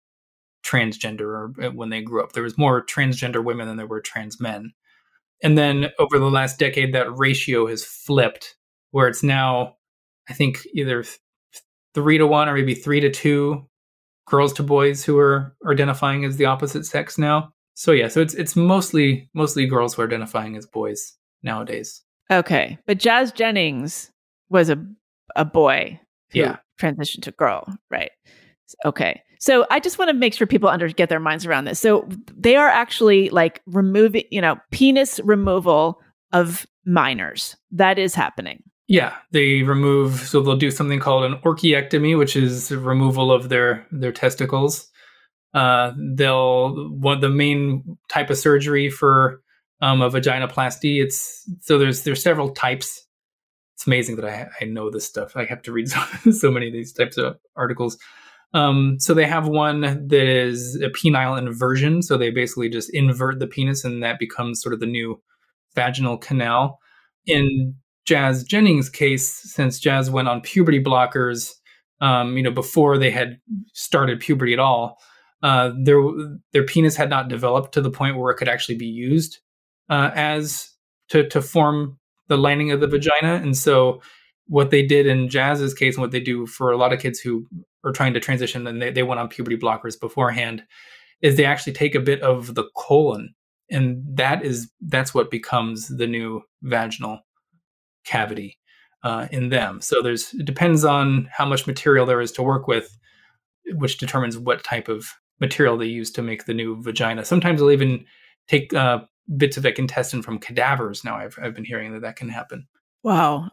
[0.65, 2.33] transgender or uh, when they grew up.
[2.33, 4.73] There was more transgender women than there were trans men.
[5.41, 8.55] And then over the last decade that ratio has flipped
[8.91, 9.75] where it's now
[10.29, 11.03] I think either
[11.93, 13.67] three to one or maybe three to two
[14.25, 17.51] girls to boys who are identifying as the opposite sex now.
[17.73, 22.01] So yeah, so it's it's mostly mostly girls who are identifying as boys nowadays.
[22.31, 24.11] Okay, but Jazz Jennings
[24.49, 24.85] was a
[25.35, 25.99] a boy
[26.31, 26.57] who yeah.
[26.79, 28.11] transitioned to girl, right?
[28.85, 29.21] Okay.
[29.39, 31.79] So I just want to make sure people under get their minds around this.
[31.79, 35.99] So they are actually like removing, you know, penis removal
[36.31, 37.57] of minors.
[37.71, 38.63] That is happening.
[38.87, 40.19] Yeah, they remove.
[40.19, 44.89] So they'll do something called an orchiectomy, which is removal of their their testicles.
[45.53, 49.41] Uh, they'll one the main type of surgery for
[49.81, 51.03] um, a vaginoplasty.
[51.03, 53.02] It's so there's there's several types.
[53.75, 55.35] It's amazing that I I know this stuff.
[55.35, 55.89] I have to read
[56.23, 57.97] so, so many of these types of articles.
[58.53, 62.03] Um, so they have one that is a penile inversion.
[62.03, 65.21] So they basically just invert the penis, and that becomes sort of the new
[65.75, 66.79] vaginal canal.
[67.25, 71.53] In Jazz Jennings' case, since Jazz went on puberty blockers,
[72.01, 73.39] um, you know, before they had
[73.73, 74.99] started puberty at all,
[75.41, 76.01] uh, their
[76.51, 79.39] their penis had not developed to the point where it could actually be used
[79.89, 80.69] uh, as
[81.09, 81.97] to to form
[82.27, 84.01] the lining of the vagina, and so
[84.47, 87.19] what they did in Jazz's case and what they do for a lot of kids
[87.19, 87.47] who
[87.83, 90.63] are trying to transition and they, they went on puberty blockers beforehand
[91.21, 93.33] is they actually take a bit of the colon
[93.69, 97.19] and that is that's what becomes the new vaginal
[98.05, 98.59] cavity
[99.03, 99.81] uh, in them.
[99.81, 102.97] So there's it depends on how much material there is to work with,
[103.73, 105.07] which determines what type of
[105.39, 107.25] material they use to make the new vagina.
[107.25, 108.05] Sometimes they'll even
[108.47, 108.99] take uh,
[109.37, 111.03] bits of like intestine from cadavers.
[111.03, 112.67] Now I've I've been hearing that that can happen.
[113.03, 113.49] Wow,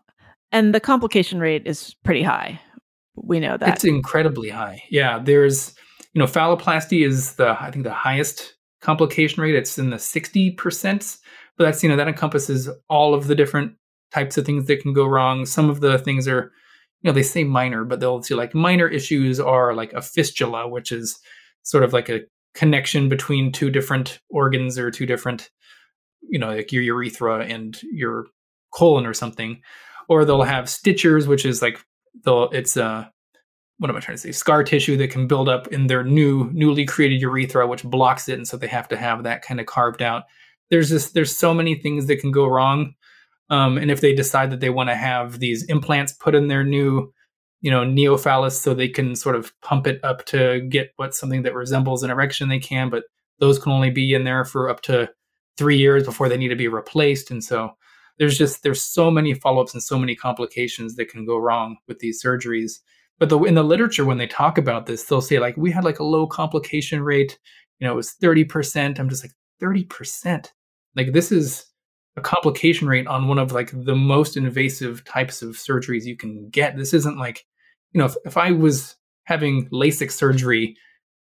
[0.52, 2.60] and the complication rate is pretty high.
[3.16, 4.82] We know that it's incredibly high.
[4.90, 5.74] Yeah, there's
[6.12, 9.54] you know phalloplasty is the I think the highest complication rate.
[9.54, 11.18] It's in the sixty percent,
[11.56, 13.74] but that's you know that encompasses all of the different
[14.12, 15.46] types of things that can go wrong.
[15.46, 16.50] Some of the things are,
[17.02, 20.68] you know, they say minor, but they'll see like minor issues are like a fistula,
[20.68, 21.18] which is
[21.62, 22.22] sort of like a
[22.54, 25.50] connection between two different organs or two different,
[26.28, 28.26] you know, like your urethra and your
[28.72, 29.60] colon or something.
[30.08, 31.84] Or they'll have strictures, which is like
[32.24, 33.06] they'll it's uh
[33.78, 34.32] what am I trying to say?
[34.32, 38.34] Scar tissue that can build up in their new newly created urethra, which blocks it,
[38.34, 40.24] and so they have to have that kind of carved out.
[40.68, 42.94] There's just there's so many things that can go wrong
[43.50, 46.64] um, and if they decide that they want to have these implants put in their
[46.64, 47.12] new,
[47.60, 51.42] you know, neophallus so they can sort of pump it up to get what something
[51.42, 53.04] that resembles an erection, they can, but
[53.40, 55.10] those can only be in there for up to
[55.60, 57.30] three years before they need to be replaced.
[57.30, 57.72] And so
[58.18, 61.98] there's just there's so many follow-ups and so many complications that can go wrong with
[61.98, 62.80] these surgeries.
[63.18, 65.84] But the, in the literature, when they talk about this, they'll say like we had
[65.84, 67.38] like a low complication rate.
[67.78, 68.98] You know, it was thirty percent.
[68.98, 70.50] I'm just like thirty percent.
[70.96, 71.66] Like this is
[72.16, 76.48] a complication rate on one of like the most invasive types of surgeries you can
[76.48, 76.78] get.
[76.78, 77.44] This isn't like,
[77.92, 80.74] you know, if, if I was having LASIK surgery,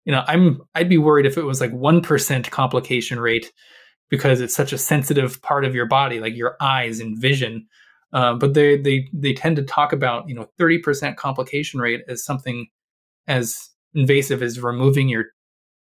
[0.05, 3.51] you know, I'm I'd be worried if it was like 1% complication rate
[4.13, 7.65] because it's such a sensitive part of your body, like your eyes and vision.
[8.13, 12.23] Uh, but they they they tend to talk about you know 30% complication rate as
[12.23, 12.67] something
[13.25, 15.25] as invasive as removing your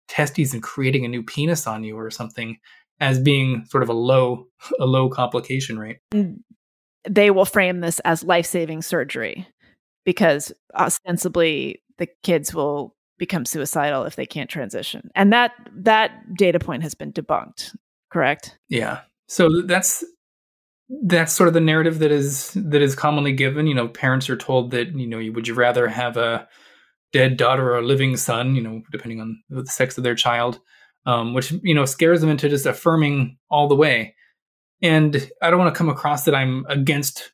[0.09, 2.57] testes and creating a new penis on you or something
[2.99, 4.47] as being sort of a low
[4.82, 5.99] a low complication rate.
[6.11, 6.43] And
[7.09, 9.47] they will frame this as life-saving surgery
[10.03, 15.09] because ostensibly the kids will become suicidal if they can't transition.
[15.15, 17.74] And that that data point has been debunked,
[18.12, 18.57] correct?
[18.68, 19.01] Yeah.
[19.28, 20.03] So that's
[20.89, 23.68] that's sort of the narrative that is that is commonly given.
[23.68, 26.47] You know, parents are told that you know, would you rather have a
[27.14, 28.55] dead daughter or a living son?
[28.55, 30.60] You know, depending on the sex of their child,
[31.05, 34.16] um, which you know scares them into just affirming all the way.
[34.82, 37.32] And I don't want to come across that I'm against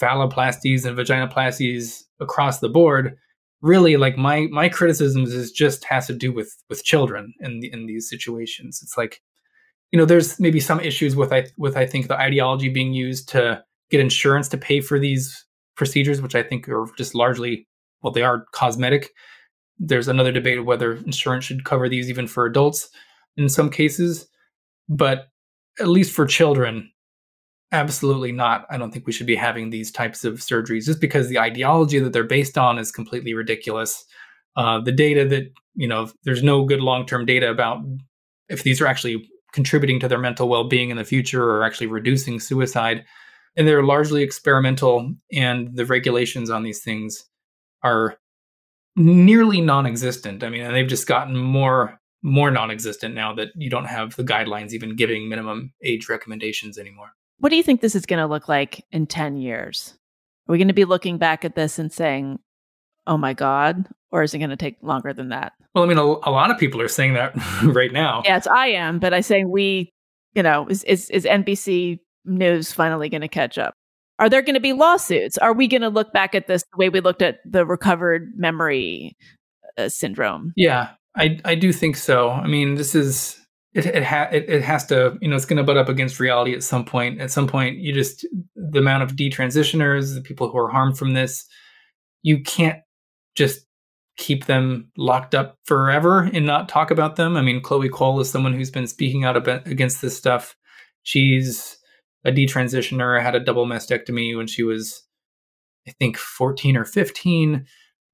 [0.00, 3.16] phalloplasties and vaginoplasties across the board.
[3.62, 7.72] Really, like my my criticisms is just has to do with with children in the,
[7.72, 8.80] in these situations.
[8.82, 9.20] It's like
[9.92, 13.28] you know, there's maybe some issues with I with I think the ideology being used
[13.30, 15.44] to get insurance to pay for these
[15.76, 17.66] procedures, which I think are just largely
[18.02, 19.10] well, they are cosmetic.
[19.78, 22.88] There's another debate of whether insurance should cover these even for adults
[23.36, 24.26] in some cases,
[24.88, 25.28] but
[25.78, 26.90] at least for children,
[27.72, 28.66] absolutely not.
[28.70, 31.98] I don't think we should be having these types of surgeries just because the ideology
[31.98, 34.04] that they're based on is completely ridiculous.
[34.56, 37.84] Uh, the data that you know, there's no good long term data about
[38.48, 42.38] if these are actually contributing to their mental well-being in the future or actually reducing
[42.38, 43.06] suicide.
[43.56, 47.24] And they're largely experimental and the regulations on these things
[47.82, 48.18] are
[48.96, 50.44] nearly non-existent.
[50.44, 54.24] I mean and they've just gotten more more non-existent now that you don't have the
[54.24, 57.12] guidelines even giving minimum age recommendations anymore.
[57.38, 59.94] What do you think this is going to look like in 10 years?
[60.48, 62.40] Are we going to be looking back at this and saying
[63.06, 65.52] oh my god or is it going to take longer than that?
[65.74, 67.34] Well, I mean, a, a lot of people are saying that
[67.64, 68.22] right now.
[68.24, 69.92] Yes, I am, but I say we,
[70.34, 73.74] you know, is is, is NBC News finally going to catch up?
[74.18, 75.36] Are there going to be lawsuits?
[75.38, 78.32] Are we going to look back at this the way we looked at the recovered
[78.36, 79.16] memory
[79.76, 80.52] uh, syndrome?
[80.56, 82.30] Yeah, I I do think so.
[82.30, 83.38] I mean, this is
[83.74, 86.18] it it, ha- it, it has to you know it's going to butt up against
[86.18, 87.20] reality at some point.
[87.20, 91.12] At some point, you just the amount of detransitioners, the people who are harmed from
[91.12, 91.46] this,
[92.22, 92.80] you can't
[93.34, 93.65] just
[94.16, 97.36] keep them locked up forever and not talk about them.
[97.36, 99.36] I mean, Chloe Cole is someone who's been speaking out
[99.66, 100.56] against this stuff.
[101.02, 101.76] She's
[102.24, 105.02] a detransitioner, had a double mastectomy when she was,
[105.86, 107.66] I think, 14 or 15.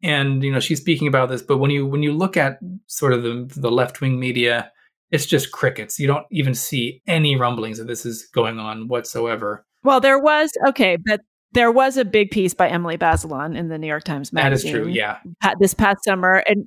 [0.02, 1.42] And, you know, she's speaking about this.
[1.42, 4.72] But when you when you look at sort of the, the left wing media,
[5.12, 6.00] it's just crickets.
[6.00, 9.64] You don't even see any rumblings that this is going on whatsoever.
[9.84, 11.20] Well, there was okay, but
[11.52, 14.72] there was a big piece by Emily Bazelon in the New York Times magazine.
[14.72, 15.18] That is true, yeah.
[15.60, 16.66] This past summer, and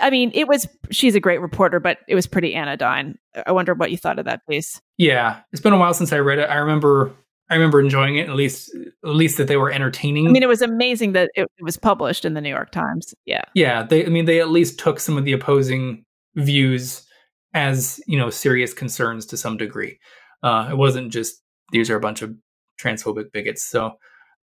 [0.00, 3.18] I mean, it was she's a great reporter, but it was pretty anodyne.
[3.46, 4.80] I wonder what you thought of that piece.
[4.98, 6.50] Yeah, it's been a while since I read it.
[6.50, 7.12] I remember,
[7.50, 8.74] I remember enjoying it at least,
[9.04, 10.26] at least that they were entertaining.
[10.28, 13.14] I mean, it was amazing that it, it was published in the New York Times.
[13.24, 13.82] Yeah, yeah.
[13.82, 17.02] They, I mean, they at least took some of the opposing views
[17.54, 19.98] as you know serious concerns to some degree.
[20.42, 22.34] Uh, it wasn't just these are a bunch of
[22.80, 23.62] transphobic bigots.
[23.62, 23.96] So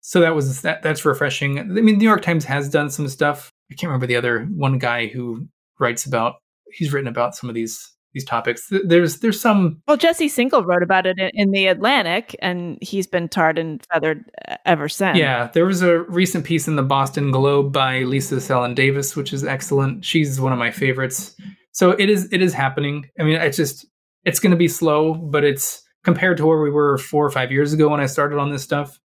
[0.02, 1.58] so that was that that's refreshing.
[1.58, 3.52] I mean, the New York Times has done some stuff.
[3.70, 5.46] I can't remember the other one guy who
[5.78, 6.34] writes about.
[6.72, 8.70] He's written about some of these these topics.
[8.84, 9.80] There's there's some.
[9.86, 14.24] Well, Jesse Singal wrote about it in the Atlantic, and he's been tarred and feathered
[14.48, 15.16] uh, ever since.
[15.16, 19.32] Yeah, there was a recent piece in the Boston Globe by Lisa Selin Davis, which
[19.32, 20.04] is excellent.
[20.04, 21.36] She's one of my favorites.
[21.70, 23.08] So it is it is happening.
[23.20, 23.86] I mean, it's just
[24.24, 27.52] it's going to be slow, but it's compared to where we were four or five
[27.52, 28.98] years ago when I started on this stuff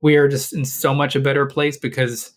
[0.00, 2.32] we are just in so much a better place because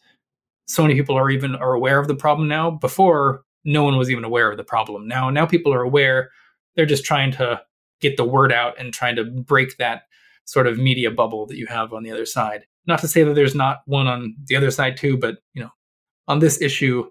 [0.67, 2.71] so many people are even are aware of the problem now.
[2.71, 5.07] Before, no one was even aware of the problem.
[5.07, 6.31] Now, now people are aware.
[6.75, 7.61] They're just trying to
[7.99, 10.03] get the word out and trying to break that
[10.45, 12.65] sort of media bubble that you have on the other side.
[12.87, 15.69] Not to say that there's not one on the other side too, but you know,
[16.27, 17.07] on this issue,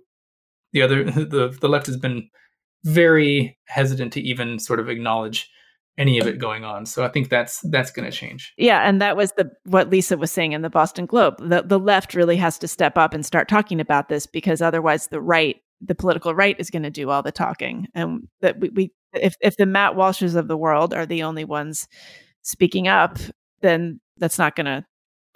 [0.72, 2.28] the other the the left has been
[2.84, 5.50] very hesitant to even sort of acknowledge
[6.00, 6.86] any of it going on.
[6.86, 8.54] So I think that's that's going to change.
[8.56, 11.34] Yeah, and that was the what Lisa was saying in the Boston Globe.
[11.38, 15.08] The the left really has to step up and start talking about this because otherwise
[15.08, 17.86] the right, the political right is going to do all the talking.
[17.94, 21.44] And that we, we if if the Matt Walshes of the world are the only
[21.44, 21.86] ones
[22.42, 23.18] speaking up,
[23.60, 24.84] then that's not going to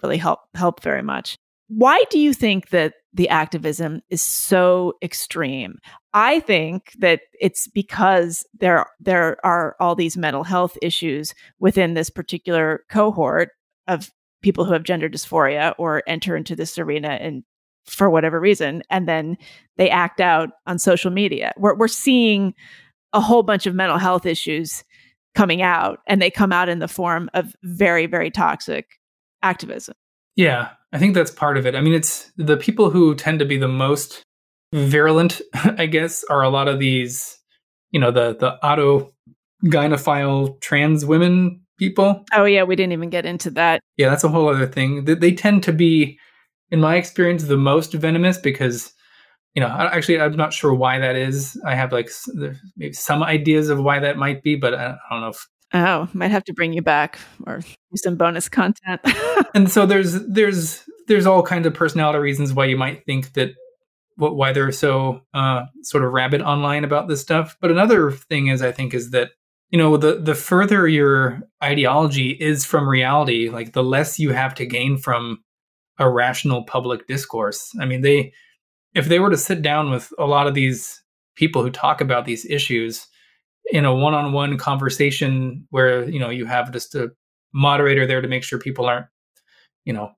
[0.01, 1.37] really help help very much.
[1.67, 5.79] Why do you think that the activism is so extreme?
[6.13, 12.09] I think that it's because there there are all these mental health issues within this
[12.09, 13.49] particular cohort
[13.87, 14.11] of
[14.41, 17.43] people who have gender dysphoria or enter into this arena and
[17.85, 19.37] for whatever reason and then
[19.77, 21.53] they act out on social media.
[21.57, 22.53] We're we're seeing
[23.13, 24.83] a whole bunch of mental health issues
[25.35, 28.99] coming out and they come out in the form of very very toxic
[29.41, 29.95] activism.
[30.35, 31.75] Yeah, I think that's part of it.
[31.75, 34.23] I mean, it's the people who tend to be the most
[34.73, 37.37] virulent, I guess, are a lot of these,
[37.91, 39.13] you know, the the auto
[39.65, 42.23] gynophile trans women people.
[42.31, 43.81] Oh yeah, we didn't even get into that.
[43.97, 45.03] Yeah, that's a whole other thing.
[45.03, 46.17] They, they tend to be,
[46.71, 48.93] in my experience, the most venomous because,
[49.53, 51.61] you know, actually, I'm not sure why that is.
[51.65, 52.09] I have like
[52.77, 55.45] maybe some ideas of why that might be, but I don't know if
[55.75, 59.01] Oh, might have to bring you back or do some bonus content.
[59.53, 63.49] and so there's there's there's all kinds of personality reasons why you might think that
[64.15, 67.57] what why they're so uh, sort of rabid online about this stuff.
[67.59, 69.31] But another thing is, I think, is that
[69.69, 74.55] you know the the further your ideology is from reality, like the less you have
[74.55, 75.43] to gain from
[75.99, 77.69] a rational public discourse.
[77.81, 78.31] I mean, they
[78.93, 81.03] if they were to sit down with a lot of these
[81.35, 83.07] people who talk about these issues
[83.71, 87.11] in a one-on-one conversation where you know you have just a
[87.53, 89.07] moderator there to make sure people aren't
[89.85, 90.11] you know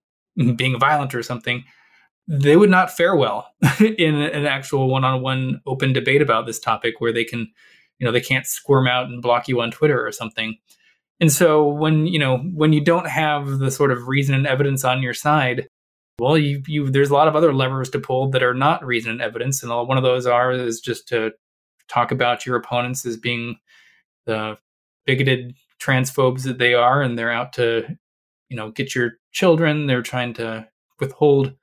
[0.56, 1.64] being violent or something
[2.28, 3.48] they would not fare well
[3.80, 7.48] in an actual one-on-one open debate about this topic where they can
[8.00, 10.58] you know they can't squirm out and block you on twitter or something.
[11.20, 14.84] And so when you know when you don't have the sort of reason and evidence
[14.84, 15.68] on your side
[16.20, 19.12] well you you there's a lot of other levers to pull that are not reason
[19.12, 21.32] and evidence and one of those are is just to
[21.88, 23.58] talk about your opponents as being
[24.26, 24.58] the
[25.06, 27.86] bigoted transphobes that they are and they're out to
[28.50, 30.68] you know get your children they're trying to
[31.00, 31.54] withhold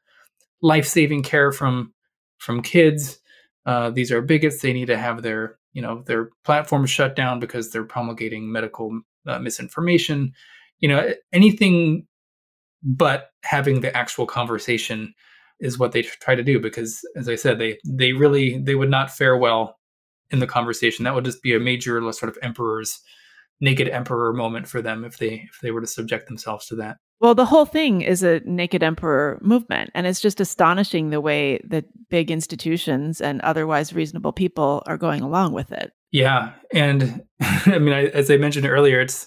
[0.62, 1.92] life-saving care from
[2.38, 3.18] from kids.
[3.66, 4.60] Uh, these are bigots.
[4.60, 9.00] They need to have their you know their platforms shut down because they're promulgating medical
[9.26, 10.32] uh, misinformation.
[10.80, 12.06] You know anything
[12.82, 15.14] but having the actual conversation
[15.60, 18.90] is what they try to do because as i said they they really they would
[18.90, 19.78] not fare well
[20.34, 23.00] in the conversation that would just be a major sort of emperor's
[23.60, 26.98] naked emperor moment for them if they if they were to subject themselves to that
[27.20, 29.90] well, the whole thing is a naked emperor movement.
[29.94, 35.22] And it's just astonishing the way that big institutions and otherwise reasonable people are going
[35.22, 35.92] along with it.
[36.10, 36.52] Yeah.
[36.72, 39.26] And I mean, I, as I mentioned earlier, it's,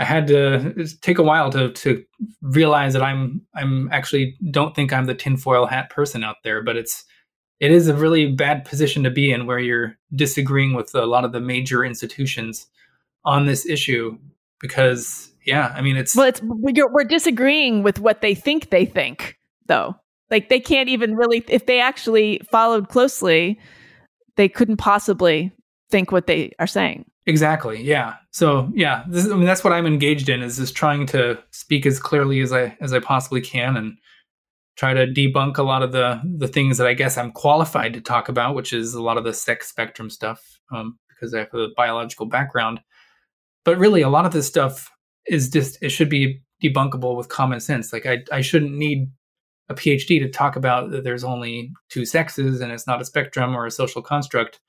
[0.00, 2.02] I had to take a while to, to
[2.42, 6.76] realize that I'm, I'm actually don't think I'm the tinfoil hat person out there, but
[6.76, 7.04] it's,
[7.60, 11.24] it is a really bad position to be in where you're disagreeing with a lot
[11.24, 12.66] of the major institutions
[13.24, 14.18] on this issue
[14.60, 19.38] because yeah, I mean, it's well, it's we're disagreeing with what they think they think,
[19.66, 19.94] though.
[20.28, 23.60] Like they can't even really, if they actually followed closely,
[24.34, 25.52] they couldn't possibly
[25.88, 27.04] think what they are saying.
[27.26, 27.80] Exactly.
[27.80, 28.14] Yeah.
[28.32, 31.86] So yeah, this, I mean, that's what I'm engaged in is just trying to speak
[31.86, 33.96] as clearly as I as I possibly can and
[34.76, 38.00] try to debunk a lot of the the things that I guess I'm qualified to
[38.00, 41.54] talk about, which is a lot of the sex spectrum stuff, um, because I have
[41.54, 42.80] a biological background.
[43.64, 44.90] But really, a lot of this stuff
[45.26, 47.92] is just it should be debunkable with common sense.
[47.92, 49.10] Like I I shouldn't need
[49.68, 53.56] a PhD to talk about that there's only two sexes and it's not a spectrum
[53.56, 54.60] or a social construct.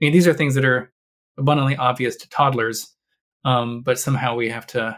[0.00, 0.92] I mean, these are things that are
[1.38, 2.94] abundantly obvious to toddlers,
[3.44, 4.96] um, but somehow we have to,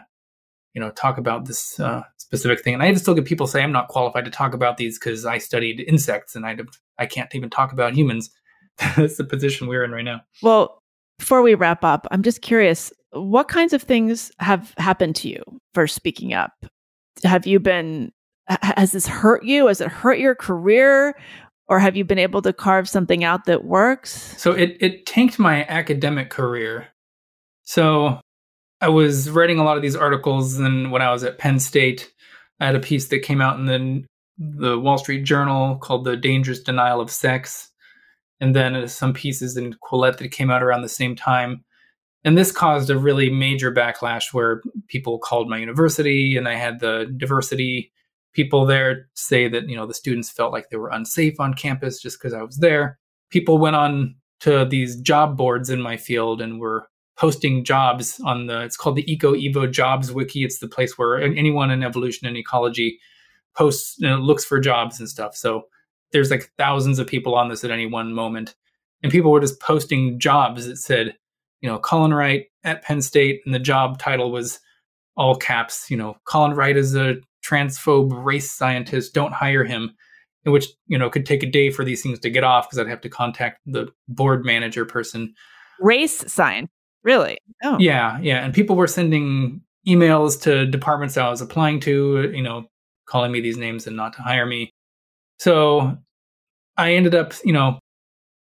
[0.73, 2.73] you know, talk about this uh, specific thing.
[2.73, 5.37] And I still get people say I'm not qualified to talk about these because I
[5.37, 6.57] studied insects and I
[6.99, 8.29] I can't even talk about humans.
[8.97, 10.21] That's the position we're in right now.
[10.43, 10.83] Well,
[11.17, 15.41] before we wrap up, I'm just curious what kinds of things have happened to you
[15.73, 16.51] for speaking up?
[17.23, 18.11] Have you been,
[18.47, 19.67] has this hurt you?
[19.67, 21.17] Has it hurt your career?
[21.69, 24.35] Or have you been able to carve something out that works?
[24.37, 26.87] So it, it tanked my academic career.
[27.63, 28.19] So
[28.79, 32.13] I was writing a lot of these articles, and when I was at Penn State,
[32.59, 34.05] I had a piece that came out in the
[34.39, 37.71] the Wall Street Journal called "The Dangerous Denial of Sex,"
[38.39, 41.63] and then uh, some pieces in Quillette that came out around the same time.
[42.23, 46.79] And this caused a really major backlash where people called my university and I had
[46.79, 47.91] the diversity
[48.33, 52.01] people there say that, you know, the students felt like they were unsafe on campus
[52.01, 52.99] just because I was there.
[53.29, 56.87] People went on to these job boards in my field and were
[57.17, 61.19] posting jobs on the it's called the eco evo jobs wiki it's the place where
[61.19, 62.99] anyone in evolution and ecology
[63.55, 65.63] posts you know, looks for jobs and stuff so
[66.11, 68.55] there's like thousands of people on this at any one moment
[69.03, 71.15] and people were just posting jobs that said
[71.61, 74.59] you know, Colin Wright at Penn State, and the job title was
[75.15, 79.95] all caps, you know, Colin Wright is a transphobe race scientist, don't hire him.
[80.45, 82.79] In which, you know, could take a day for these things to get off because
[82.79, 85.33] I'd have to contact the board manager person.
[85.81, 86.69] Race science,
[87.07, 87.37] really?
[87.63, 87.77] Oh.
[87.79, 88.43] Yeah, yeah.
[88.43, 92.67] And people were sending emails to departments that I was applying to, you know,
[93.07, 94.69] calling me these names and not to hire me.
[95.39, 95.97] So
[96.75, 97.79] I ended up, you know,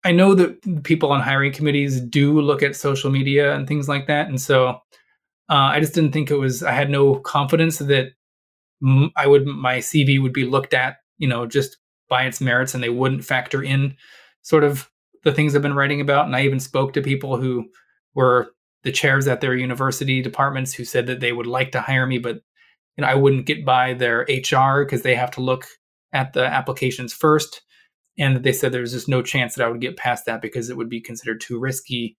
[0.06, 4.08] I know that people on hiring committees do look at social media and things like
[4.08, 4.68] that, and so
[5.50, 6.62] uh, I just didn't think it was.
[6.62, 8.12] I had no confidence that
[9.16, 11.78] I would my CV would be looked at, you know, just
[12.08, 13.96] by its merits, and they wouldn't factor in
[14.44, 14.90] sort of
[15.24, 16.28] the things I've been writing about.
[16.28, 17.66] And I even spoke to people who
[18.16, 18.52] were
[18.84, 22.18] the chairs at their university departments who said that they would like to hire me,
[22.18, 22.38] but
[22.98, 25.66] you know, I wouldn't get by their HR because they have to look
[26.14, 27.62] at the applications first
[28.18, 30.70] and they said there was just no chance that I would get past that because
[30.70, 32.18] it would be considered too risky.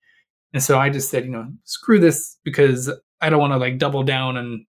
[0.52, 2.90] And so I just said, you know, screw this because
[3.20, 4.64] I don't want to like double down and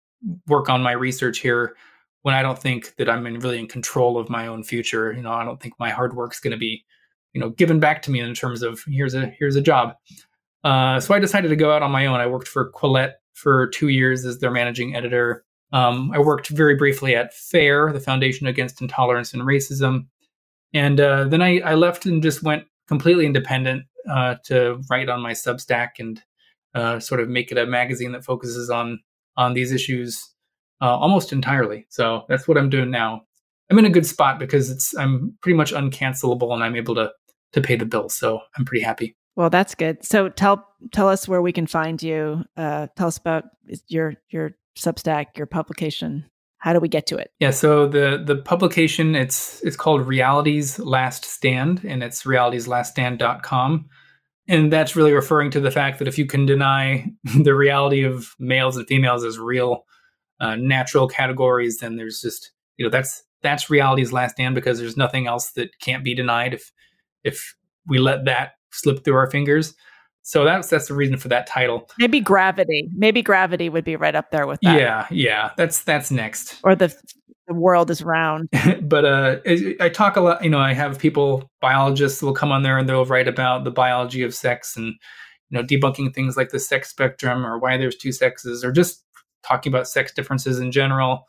[0.47, 1.77] work on my research here
[2.23, 5.13] when I don't think that I'm in really in control of my own future.
[5.13, 6.85] You know, I don't think my hard work is going to be,
[7.33, 9.95] you know, given back to me in terms of here's a here's a job.
[10.67, 12.19] Uh, so I decided to go out on my own.
[12.19, 15.45] I worked for Quillette for two years as their managing editor.
[15.73, 20.07] Um, I worked very briefly at FAIR, the Foundation Against Intolerance and Racism,
[20.75, 25.21] and uh, then I, I, left and just went completely independent uh, to write on
[25.21, 26.21] my Substack and
[26.75, 28.99] uh, sort of make it a magazine that focuses on
[29.37, 30.35] on these issues
[30.81, 31.87] uh, almost entirely.
[31.91, 33.23] So that's what I'm doing now.
[33.71, 37.13] I'm in a good spot because it's I'm pretty much uncancelable and I'm able to
[37.53, 38.15] to pay the bills.
[38.15, 39.17] So I'm pretty happy.
[39.37, 40.05] Well, that's good.
[40.05, 42.45] So tell tell us where we can find you.
[42.57, 43.45] Uh, tell us about
[43.89, 46.25] your your Substack, your publication.
[46.59, 47.31] How do we get to it?
[47.39, 53.89] Yeah, so the the publication it's it's called Reality's Last Stand, and it's realityslaststand.com.
[54.49, 57.07] And that's really referring to the fact that if you can deny
[57.43, 59.85] the reality of males and females as real
[60.41, 64.97] uh, natural categories, then there's just you know that's that's reality's last stand because there's
[64.97, 66.73] nothing else that can't be denied if
[67.23, 67.55] if
[67.87, 69.75] we let that slip through our fingers.
[70.23, 71.89] So that's that's the reason for that title.
[71.99, 72.89] Maybe gravity.
[72.97, 74.77] Maybe gravity would be right up there with that.
[74.77, 75.51] Yeah, yeah.
[75.57, 76.59] That's that's next.
[76.65, 76.93] Or the
[77.47, 78.49] the world is round.
[78.83, 79.37] but uh,
[79.81, 80.43] I talk a lot.
[80.43, 83.71] You know, I have people, biologists, will come on there and they'll write about the
[83.71, 84.95] biology of sex and
[85.51, 89.05] you know debunking things like the sex spectrum or why there's two sexes or just
[89.45, 91.27] talking about sex differences in general.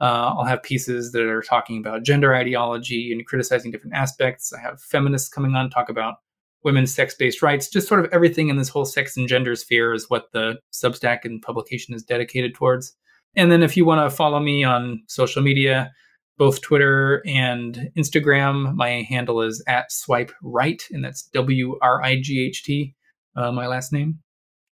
[0.00, 4.52] Uh, I'll have pieces that are talking about gender ideology and criticizing different aspects.
[4.52, 6.16] I have feminists coming on talk about
[6.64, 7.68] women's sex-based rights.
[7.68, 11.24] Just sort of everything in this whole sex and gender sphere is what the Substack
[11.24, 12.94] and publication is dedicated towards.
[13.36, 15.92] And then if you want to follow me on social media,
[16.38, 22.20] both Twitter and Instagram, my handle is at swipe right, and that's W R I
[22.20, 22.94] G H T,
[23.36, 24.18] uh, my last name.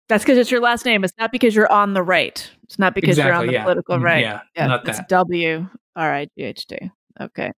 [0.08, 1.04] That's because it's your last name.
[1.04, 2.50] It's not because you're on the right.
[2.64, 3.62] It's not because exactly, you're on the yeah.
[3.62, 4.20] political right.
[4.20, 5.08] Yeah, yeah not it's that.
[5.08, 5.66] W
[5.96, 6.76] R I G H T.
[7.20, 7.50] Okay.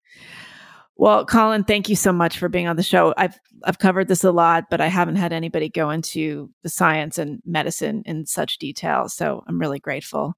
[0.96, 3.14] Well, Colin, thank you so much for being on the show.
[3.16, 7.18] I've I've covered this a lot, but I haven't had anybody go into the science
[7.18, 9.08] and medicine in such detail.
[9.08, 10.34] So I'm really grateful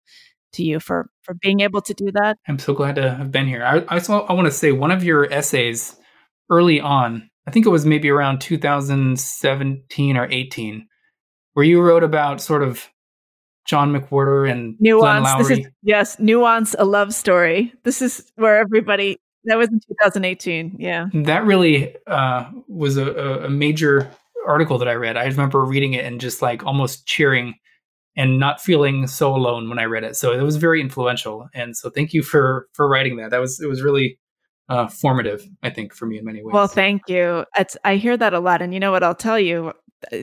[0.55, 2.39] to you for for being able to do that.
[2.49, 3.65] I'm so glad to have been here.
[3.65, 5.97] I, I I want to say one of your essays
[6.51, 10.87] early on, I think it was maybe around 2017 or 18,
[11.55, 12.89] where you wrote about sort of
[13.67, 15.49] John McWhorter and nuance.
[15.49, 17.73] This is yes, nuance, a love story.
[17.85, 19.19] This is where everybody.
[19.47, 20.77] That was in 2018.
[20.79, 23.13] Yeah, that really uh, was a,
[23.45, 24.11] a major
[24.47, 25.17] article that I read.
[25.17, 27.55] I remember reading it and just like almost cheering
[28.17, 30.17] and not feeling so alone when I read it.
[30.17, 31.49] So it was very influential.
[31.55, 33.31] And so thank you for for writing that.
[33.31, 34.19] That was it was really
[34.69, 36.53] uh, formative, I think, for me in many ways.
[36.53, 37.45] Well, thank you.
[37.57, 39.73] It's, I hear that a lot, and you know what I'll tell you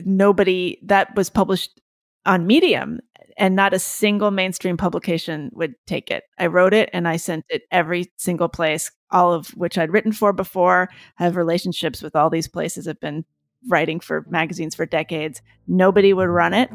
[0.04, 1.80] nobody that was published
[2.26, 3.00] on Medium
[3.36, 6.24] and not a single mainstream publication would take it.
[6.38, 10.12] I wrote it and I sent it every single place, all of which I'd written
[10.12, 10.88] for before.
[11.18, 12.86] I have relationships with all these places.
[12.86, 13.24] I've been
[13.68, 15.40] writing for magazines for decades.
[15.66, 16.70] Nobody would run it.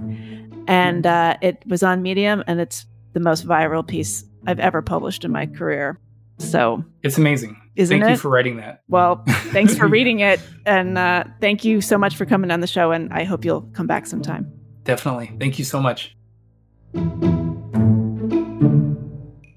[0.68, 5.26] And uh, it was on Medium and it's the most viral piece I've ever published
[5.26, 6.00] in my career.
[6.38, 7.60] So it's amazing.
[7.76, 8.14] Isn't thank it?
[8.14, 8.84] you for writing that.
[8.88, 10.40] Well, thanks for reading it.
[10.66, 12.92] And uh, thank you so much for coming on the show.
[12.92, 14.52] And I hope you'll come back sometime.
[14.84, 15.32] Definitely.
[15.40, 16.16] Thank you so much.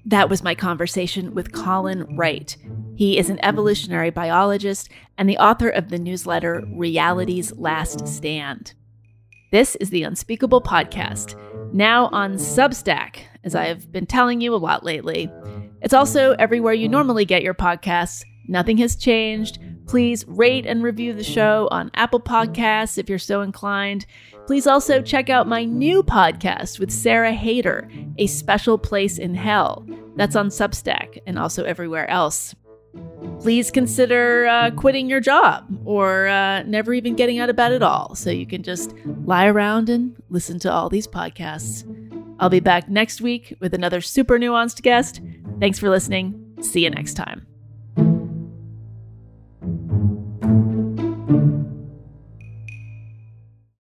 [0.05, 2.55] That was my conversation with Colin Wright.
[2.95, 8.75] He is an evolutionary biologist and the author of the newsletter Reality's Last Stand.
[9.51, 11.35] This is the Unspeakable Podcast,
[11.73, 15.31] now on Substack, as I have been telling you a lot lately.
[15.81, 18.23] It's also everywhere you normally get your podcasts.
[18.47, 19.59] Nothing has changed.
[19.87, 24.05] Please rate and review the show on Apple Podcasts if you're so inclined.
[24.45, 29.87] Please also check out my new podcast with Sarah Haider, A Special Place in Hell.
[30.15, 32.53] That's on Substack and also everywhere else.
[33.39, 37.81] Please consider uh, quitting your job or uh, never even getting out of bed at
[37.81, 38.93] all so you can just
[39.25, 41.83] lie around and listen to all these podcasts.
[42.39, 45.21] I'll be back next week with another super nuanced guest.
[45.59, 46.55] Thanks for listening.
[46.61, 47.52] See you next time.